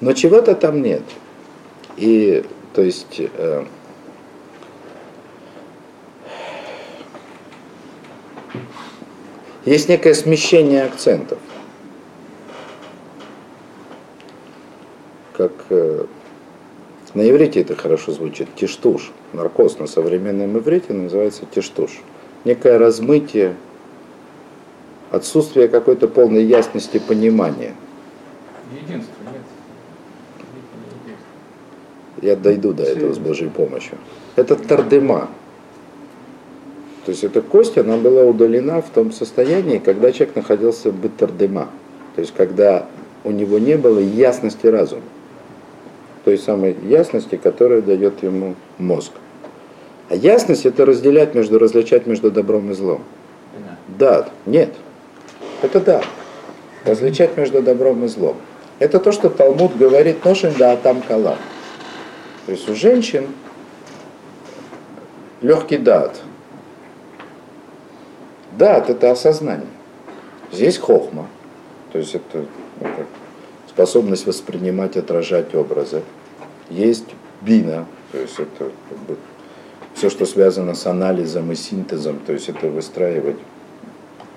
Но 0.00 0.12
чего-то 0.12 0.54
там 0.54 0.82
нет. 0.82 1.02
И 1.96 2.44
то 2.74 2.82
есть 2.82 3.20
э, 3.20 3.64
есть 9.64 9.88
некое 9.88 10.14
смещение 10.14 10.84
акцентов. 10.84 11.38
Как 15.36 15.52
э, 15.68 16.06
на 17.14 17.28
иврите 17.28 17.60
это 17.60 17.76
хорошо 17.76 18.12
звучит, 18.12 18.48
тиштуш. 18.56 19.12
Наркоз 19.34 19.78
на 19.78 19.86
современном 19.86 20.56
иврите 20.58 20.94
называется 20.94 21.42
тиштуш. 21.54 22.00
Некое 22.44 22.78
размытие, 22.78 23.54
отсутствие 25.10 25.68
какой-то 25.68 26.08
полной 26.08 26.44
ясности 26.44 26.98
понимания. 26.98 27.74
Единство, 28.72 29.12
нет. 29.24 29.42
Я 32.22 32.34
дойду 32.36 32.72
до 32.72 32.84
этого 32.84 33.12
с 33.12 33.18
Божьей 33.18 33.50
помощью. 33.50 33.98
Это 34.36 34.56
тардема. 34.56 35.28
То 37.04 37.10
есть 37.10 37.24
эта 37.24 37.42
кость, 37.42 37.76
она 37.76 37.98
была 37.98 38.24
удалена 38.24 38.80
в 38.80 38.88
том 38.88 39.12
состоянии, 39.12 39.78
когда 39.78 40.12
человек 40.12 40.34
находился 40.34 40.90
в 40.90 40.98
бетардема. 40.98 41.68
То 42.14 42.22
есть 42.22 42.32
когда 42.34 42.86
у 43.22 43.30
него 43.30 43.58
не 43.58 43.76
было 43.76 43.98
ясности 43.98 44.66
разума. 44.66 45.02
Той 46.26 46.38
самой 46.38 46.76
ясности, 46.82 47.36
которая 47.36 47.80
дает 47.82 48.20
ему 48.24 48.56
мозг. 48.78 49.12
А 50.08 50.16
ясность 50.16 50.66
это 50.66 50.84
разделять 50.84 51.36
между, 51.36 51.56
различать 51.56 52.08
между 52.08 52.32
добром 52.32 52.72
и 52.72 52.74
злом. 52.74 53.04
Да, 53.96 54.28
нет. 54.44 54.74
Это 55.62 55.80
да. 55.80 56.02
Различать 56.84 57.36
между 57.36 57.62
добром 57.62 58.04
и 58.04 58.08
злом. 58.08 58.38
Это 58.80 58.98
то, 58.98 59.12
что 59.12 59.30
Талмуд 59.30 59.76
говорит, 59.76 60.24
ношен 60.24 60.52
да 60.58 60.72
атам 60.72 61.00
кала. 61.00 61.38
То 62.46 62.52
есть 62.52 62.68
у 62.68 62.74
женщин 62.74 63.28
легкий 65.42 65.78
дат, 65.78 66.20
Дат– 68.58 68.90
это 68.90 69.12
осознание. 69.12 69.68
Здесь 70.50 70.76
хохма, 70.76 71.28
то 71.92 71.98
есть 71.98 72.16
это 72.16 72.46
ну, 72.80 72.88
как, 72.96 73.06
способность 73.76 74.26
воспринимать, 74.26 74.96
отражать 74.96 75.54
образы. 75.54 76.00
Есть 76.70 77.04
бина, 77.42 77.84
то 78.10 78.18
есть 78.18 78.38
это 78.38 78.70
как 78.88 78.98
бы, 79.06 79.16
все, 79.92 80.08
что 80.08 80.24
связано 80.24 80.74
с 80.74 80.86
анализом 80.86 81.52
и 81.52 81.54
синтезом, 81.54 82.18
то 82.26 82.32
есть 82.32 82.48
это 82.48 82.68
выстраивать. 82.68 83.36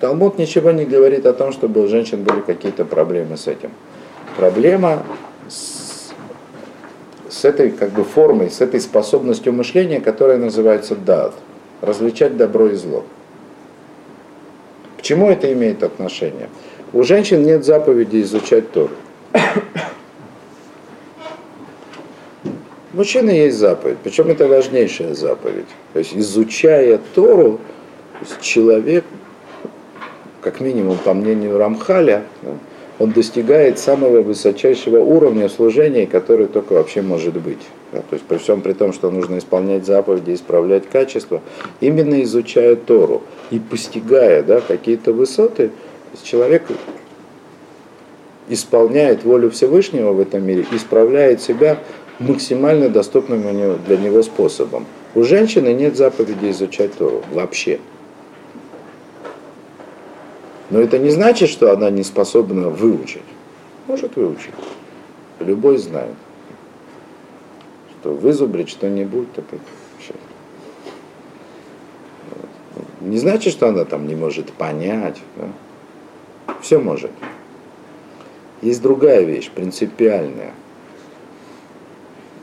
Талмуд 0.02 0.38
ничего 0.38 0.72
не 0.72 0.84
говорит 0.84 1.26
о 1.26 1.32
том, 1.32 1.54
чтобы 1.54 1.82
у 1.82 1.88
женщин 1.88 2.22
были 2.24 2.42
какие-то 2.42 2.84
проблемы 2.84 3.38
с 3.38 3.48
этим. 3.48 3.72
Проблема 4.36 5.04
с, 5.48 6.12
с 7.30 7.46
этой 7.46 7.72
как 7.72 7.92
бы 7.92 8.04
формой, 8.04 8.50
с 8.50 8.60
этой 8.60 8.82
способностью 8.82 9.54
мышления, 9.54 10.02
которая 10.02 10.38
называется 10.38 10.98
дат, 10.98 11.34
различать 11.80 12.36
добро 12.36 12.68
и 12.68 12.76
зло. 12.76 13.06
К 14.98 15.02
чему 15.02 15.30
это 15.30 15.52
имеет 15.54 15.82
отношение? 15.82 16.50
У 16.92 17.04
женщин 17.04 17.44
нет 17.44 17.64
заповеди 17.64 18.22
изучать 18.22 18.70
Тору. 18.74 18.92
Мужчины 22.94 23.32
есть 23.32 23.58
заповедь, 23.58 23.98
причем 24.04 24.30
это 24.30 24.48
важнейшая 24.48 25.14
заповедь. 25.14 25.68
То 25.94 26.00
есть 26.00 26.16
изучая 26.16 27.00
Тору, 27.16 27.60
человек, 28.42 29.06
как 30.42 30.60
минимум 30.60 30.98
по 30.98 31.14
мнению 31.14 31.58
Рамхаля, 31.58 32.24
он 33.00 33.12
достигает 33.12 33.80
самого 33.80 34.22
высочайшего 34.22 34.98
уровня 35.00 35.48
служения, 35.48 36.06
который 36.06 36.48
только 36.48 36.74
вообще 36.74 37.02
может 37.02 37.36
быть. 37.36 37.62
То 37.92 38.04
есть 38.12 38.26
при 38.26 38.38
всем 38.38 38.62
при 38.62 38.74
том, 38.74 38.92
что 38.94 39.10
нужно 39.10 39.38
исполнять 39.38 39.86
заповеди, 39.86 40.34
исправлять 40.34 40.88
качество, 40.90 41.42
именно 41.80 42.22
изучая 42.24 42.76
Тору 42.76 43.24
и 43.50 43.60
постигая 43.60 44.44
да, 44.44 44.62
какие-то 44.62 45.14
высоты, 45.14 45.72
человек 46.24 46.64
исполняет 48.50 49.24
волю 49.24 49.50
Всевышнего 49.52 50.12
в 50.12 50.20
этом 50.20 50.46
мире, 50.46 50.66
исправляет 50.72 51.42
себя 51.42 51.80
максимально 52.20 52.90
доступным 52.90 53.42
для 53.86 53.98
него 53.98 54.22
способом. 54.24 54.86
У 55.16 55.24
женщины 55.24 55.74
нет 55.74 55.96
заповеди 55.96 56.52
изучать 56.52 56.94
Тору 56.94 57.24
вообще. 57.32 57.80
Но 60.70 60.80
это 60.80 61.00
не 61.00 61.10
значит, 61.10 61.50
что 61.50 61.72
она 61.72 61.90
не 61.90 62.04
способна 62.04 62.70
выучить. 62.70 63.24
Может 63.88 64.16
выучить. 64.16 64.54
Любой 65.40 65.78
знает. 65.78 66.14
Что 68.00 68.14
вызубрить 68.14 68.70
что-нибудь, 68.70 69.34
так 69.34 69.46
вообще. 69.52 70.14
Не 73.02 73.18
значит, 73.18 73.54
что 73.54 73.68
она 73.70 73.86
там 73.86 74.08
не 74.08 74.16
может 74.16 74.52
понять. 74.52 75.18
Да? 75.38 75.48
Все 76.62 76.80
может. 76.80 77.12
Есть 78.62 78.82
другая 78.82 79.22
вещь, 79.22 79.50
принципиальная. 79.50 80.54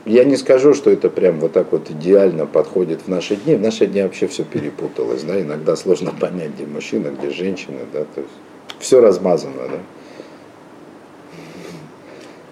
Я 0.05 0.23
не 0.23 0.37
скажу, 0.37 0.73
что 0.73 0.89
это 0.89 1.09
прям 1.09 1.39
вот 1.39 1.51
так 1.51 1.71
вот 1.71 1.91
идеально 1.91 2.45
подходит 2.45 3.01
в 3.01 3.07
наши 3.09 3.35
дни. 3.35 3.55
В 3.55 3.61
наши 3.61 3.87
дни 3.87 4.01
вообще 4.01 4.27
все 4.27 4.43
перепуталось, 4.43 5.23
да, 5.23 5.39
иногда 5.39 5.75
сложно 5.75 6.13
понять, 6.19 6.51
где 6.55 6.65
мужчина, 6.65 7.09
где 7.09 7.29
женщина, 7.29 7.79
да, 7.91 8.05
то 8.15 8.21
есть 8.21 8.33
все 8.79 9.01
размазано, 9.01 9.67
да, 9.69 9.79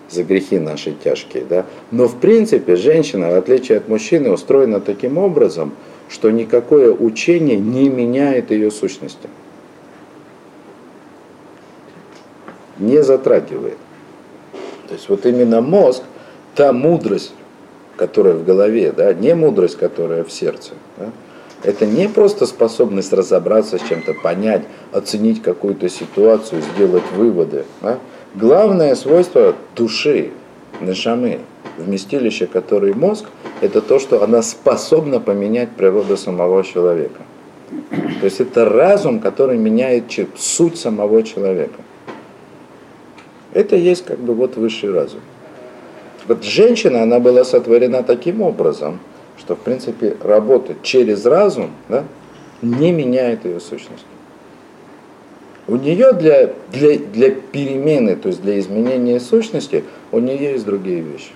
за 0.10 0.24
грехи 0.24 0.60
наши 0.60 0.94
тяжкие, 1.04 1.46
да. 1.46 1.66
Но 1.92 2.08
в 2.08 2.20
принципе 2.20 2.76
женщина, 2.76 3.30
в 3.32 3.36
отличие 3.36 3.78
от 3.78 3.88
мужчины, 3.88 4.32
устроена 4.32 4.80
таким 4.80 5.18
образом, 5.18 5.74
что 6.10 6.32
никакое 6.32 6.92
учение 6.92 7.58
не 7.58 7.90
меняет 7.90 8.52
ее 8.52 8.70
сущности. 8.70 9.30
Не 12.78 13.04
затрагивает. 13.04 13.78
То 14.88 14.94
есть 14.94 15.10
вот 15.10 15.26
именно 15.26 15.62
мозг, 15.62 16.04
та 16.56 16.72
мудрость, 16.74 17.34
которая 17.98 18.36
в 18.36 18.46
голове, 18.46 18.92
да, 18.96 19.14
не 19.14 19.34
мудрость, 19.36 19.78
которая 19.78 20.24
в 20.24 20.32
сердце, 20.32 20.74
да, 20.98 21.12
это 21.64 21.88
не 21.88 22.08
просто 22.08 22.46
способность 22.46 23.12
разобраться 23.12 23.80
с 23.80 23.82
чем-то, 23.82 24.14
понять, 24.14 24.64
оценить 24.92 25.42
какую-то 25.42 25.90
ситуацию, 25.90 26.62
сделать 26.62 27.04
выводы. 27.16 27.66
Да. 27.82 27.98
Главное 28.36 28.94
свойство 28.96 29.56
души, 29.76 30.30
нашамы, 30.80 31.40
вместилище, 31.78 32.46
который 32.46 32.94
мозг, 32.94 33.26
это 33.62 33.82
то, 33.82 33.98
что 33.98 34.24
она 34.24 34.44
способна 34.44 35.20
поменять 35.20 35.72
природу 35.72 36.18
самого 36.18 36.64
человека. 36.64 37.22
То 38.20 38.26
есть 38.26 38.40
это 38.40 38.66
разум, 38.66 39.20
который 39.20 39.58
меняет 39.58 40.04
суть 40.38 40.78
самого 40.78 41.24
человека. 41.24 41.82
Это 43.56 43.78
есть 43.78 44.04
как 44.04 44.20
бы 44.20 44.36
вот 44.36 44.58
высший 44.58 44.92
разум. 44.92 45.22
Вот 46.28 46.44
женщина, 46.44 47.04
она 47.04 47.22
была 47.22 47.46
сотворена 47.46 48.04
таким 48.04 48.42
образом, 48.42 49.00
что 49.40 49.56
в 49.56 49.60
принципе 49.60 50.18
работать 50.22 50.82
через 50.84 51.26
разум 51.26 51.72
да, 51.88 52.04
не 52.62 52.92
меняет 52.92 53.46
ее 53.46 53.62
сущность. 53.62 54.06
У 55.68 55.78
нее 55.78 56.12
для, 56.12 56.54
для, 56.74 56.98
для 56.98 57.32
перемены, 57.32 58.18
то 58.18 58.28
есть 58.28 58.42
для 58.42 58.60
изменения 58.60 59.22
сущности, 59.22 59.86
у 60.12 60.20
нее 60.20 60.52
есть 60.52 60.66
другие 60.66 61.00
вещи. 61.00 61.32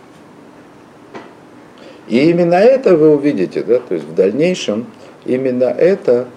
И 2.09 2.29
именно 2.29 2.55
это 2.55 2.97
вы 2.97 3.15
увидите, 3.15 3.63
да, 3.63 3.79
то 3.79 3.93
есть 3.93 4.05
в 4.05 4.13
дальнейшем 4.13 4.87
именно 5.23 5.63
это, 5.63 6.27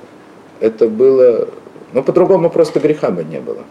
это 0.61 0.88
было, 0.88 1.49
ну 1.92 2.05
по-другому 2.05 2.51
просто 2.51 2.79
греха 2.79 3.11
бы 3.11 3.25
не 3.25 3.40
было. 3.40 3.64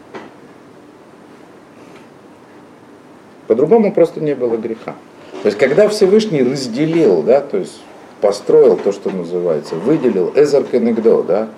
По-другому 3.52 3.92
просто 3.92 4.22
не 4.22 4.34
было 4.34 4.56
греха. 4.56 4.96
То 5.42 5.48
есть 5.48 5.58
когда 5.58 5.90
Всевышний 5.90 6.42
разделил, 6.42 7.22
да, 7.22 7.42
то 7.42 7.58
есть 7.58 7.82
построил 8.22 8.78
то, 8.78 8.94
что 8.94 9.10
называется, 9.10 9.76
выделил 9.76 10.32
Эзер 10.34 10.64
Кенегдо, 10.64 11.22
да, 11.22 11.50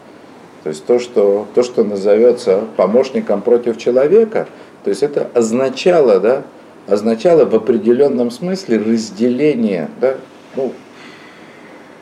то 0.64 0.70
есть 0.70 0.84
то 0.88 0.98
что, 0.98 1.46
то, 1.54 1.62
что 1.62 1.84
назовется 1.84 2.64
помощником 2.78 3.44
против 3.44 3.78
человека, 3.78 4.48
то 4.84 4.90
есть 4.90 5.04
это 5.04 5.30
означало, 5.36 6.20
да, 6.20 6.42
означало 6.88 7.46
в 7.46 7.54
определенном 7.54 8.32
смысле 8.32 8.80
разделение 8.80 9.88
да, 10.02 10.16
ну, 10.56 10.74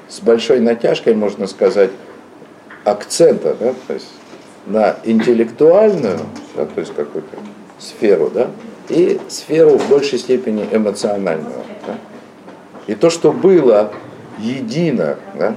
с 0.07 0.21
большой 0.21 0.61
натяжкой, 0.61 1.15
можно 1.15 1.47
сказать, 1.47 1.91
акцента, 2.85 3.57
да, 3.59 3.73
то 3.87 3.93
есть 3.93 4.07
на 4.67 4.95
интеллектуальную, 5.03 6.19
да, 6.55 6.65
то 6.65 6.79
есть 6.79 6.95
какую-то 6.95 7.35
сферу, 7.77 8.31
да, 8.33 8.51
и 8.89 9.19
сферу 9.29 9.77
в 9.77 9.89
большей 9.89 10.19
степени 10.19 10.67
эмоциональную. 10.71 11.63
Да. 11.87 11.97
И 12.87 12.95
то, 12.95 13.09
что 13.09 13.31
было 13.31 13.91
едино, 14.39 15.17
да, 15.37 15.55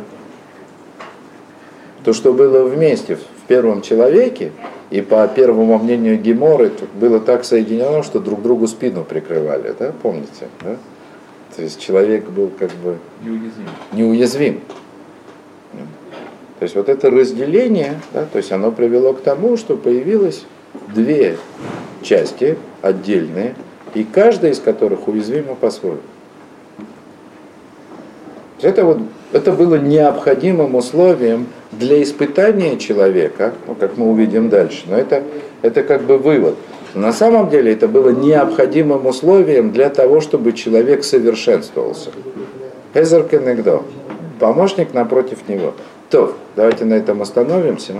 то, 2.04 2.12
что 2.12 2.32
было 2.32 2.64
вместе 2.64 3.16
в 3.16 3.46
первом 3.48 3.82
человеке, 3.82 4.52
и 4.90 5.00
по 5.00 5.26
первому 5.26 5.78
мнению 5.78 6.18
Геморы, 6.18 6.70
было 6.94 7.18
так 7.18 7.44
соединено, 7.44 8.02
что 8.02 8.20
друг 8.20 8.42
другу 8.42 8.66
спину 8.66 9.04
прикрывали, 9.04 9.74
да, 9.78 9.92
помните? 10.02 10.48
Да? 10.62 10.76
То 11.56 11.62
есть 11.62 11.80
человек 11.80 12.28
был 12.28 12.50
как 12.58 12.70
бы 12.72 12.98
Неуязвим. 13.22 13.68
неуязвим. 13.92 14.60
То 16.58 16.62
есть 16.62 16.76
вот 16.76 16.88
это 16.88 17.10
разделение, 17.10 18.00
да, 18.12 18.26
то 18.30 18.38
есть 18.38 18.52
оно 18.52 18.70
привело 18.70 19.12
к 19.12 19.20
тому, 19.22 19.56
что 19.56 19.76
появилось 19.76 20.44
две 20.94 21.36
части 22.04 22.56
отдельные, 22.82 23.54
и 23.94 24.04
каждая 24.04 24.52
из 24.52 24.60
которых 24.60 25.08
уязвима 25.08 25.54
по-своему. 25.54 26.00
Это, 28.62 28.84
вот, 28.84 28.98
это 29.32 29.52
было 29.52 29.74
необходимым 29.74 30.74
условием 30.74 31.48
для 31.72 32.02
испытания 32.02 32.78
человека, 32.78 33.52
ну, 33.66 33.74
как 33.74 33.96
мы 33.96 34.10
увидим 34.10 34.48
дальше, 34.48 34.84
но 34.86 34.96
это, 34.96 35.22
это 35.62 35.82
как 35.82 36.02
бы 36.02 36.18
вывод. 36.18 36.54
На 36.94 37.12
самом 37.12 37.50
деле 37.50 37.72
это 37.72 37.88
было 37.88 38.10
необходимым 38.10 39.06
условием 39.06 39.72
для 39.72 39.90
того, 39.90 40.20
чтобы 40.20 40.52
человек 40.52 41.02
совершенствовался. 41.02 42.10
Эзер 42.94 43.24
Кенегдо, 43.24 43.82
помощник 44.38 44.94
напротив 44.94 45.48
него. 45.48 45.74
То, 46.08 46.36
давайте 46.54 46.84
на 46.84 46.94
этом 46.94 47.20
остановимся. 47.20 47.94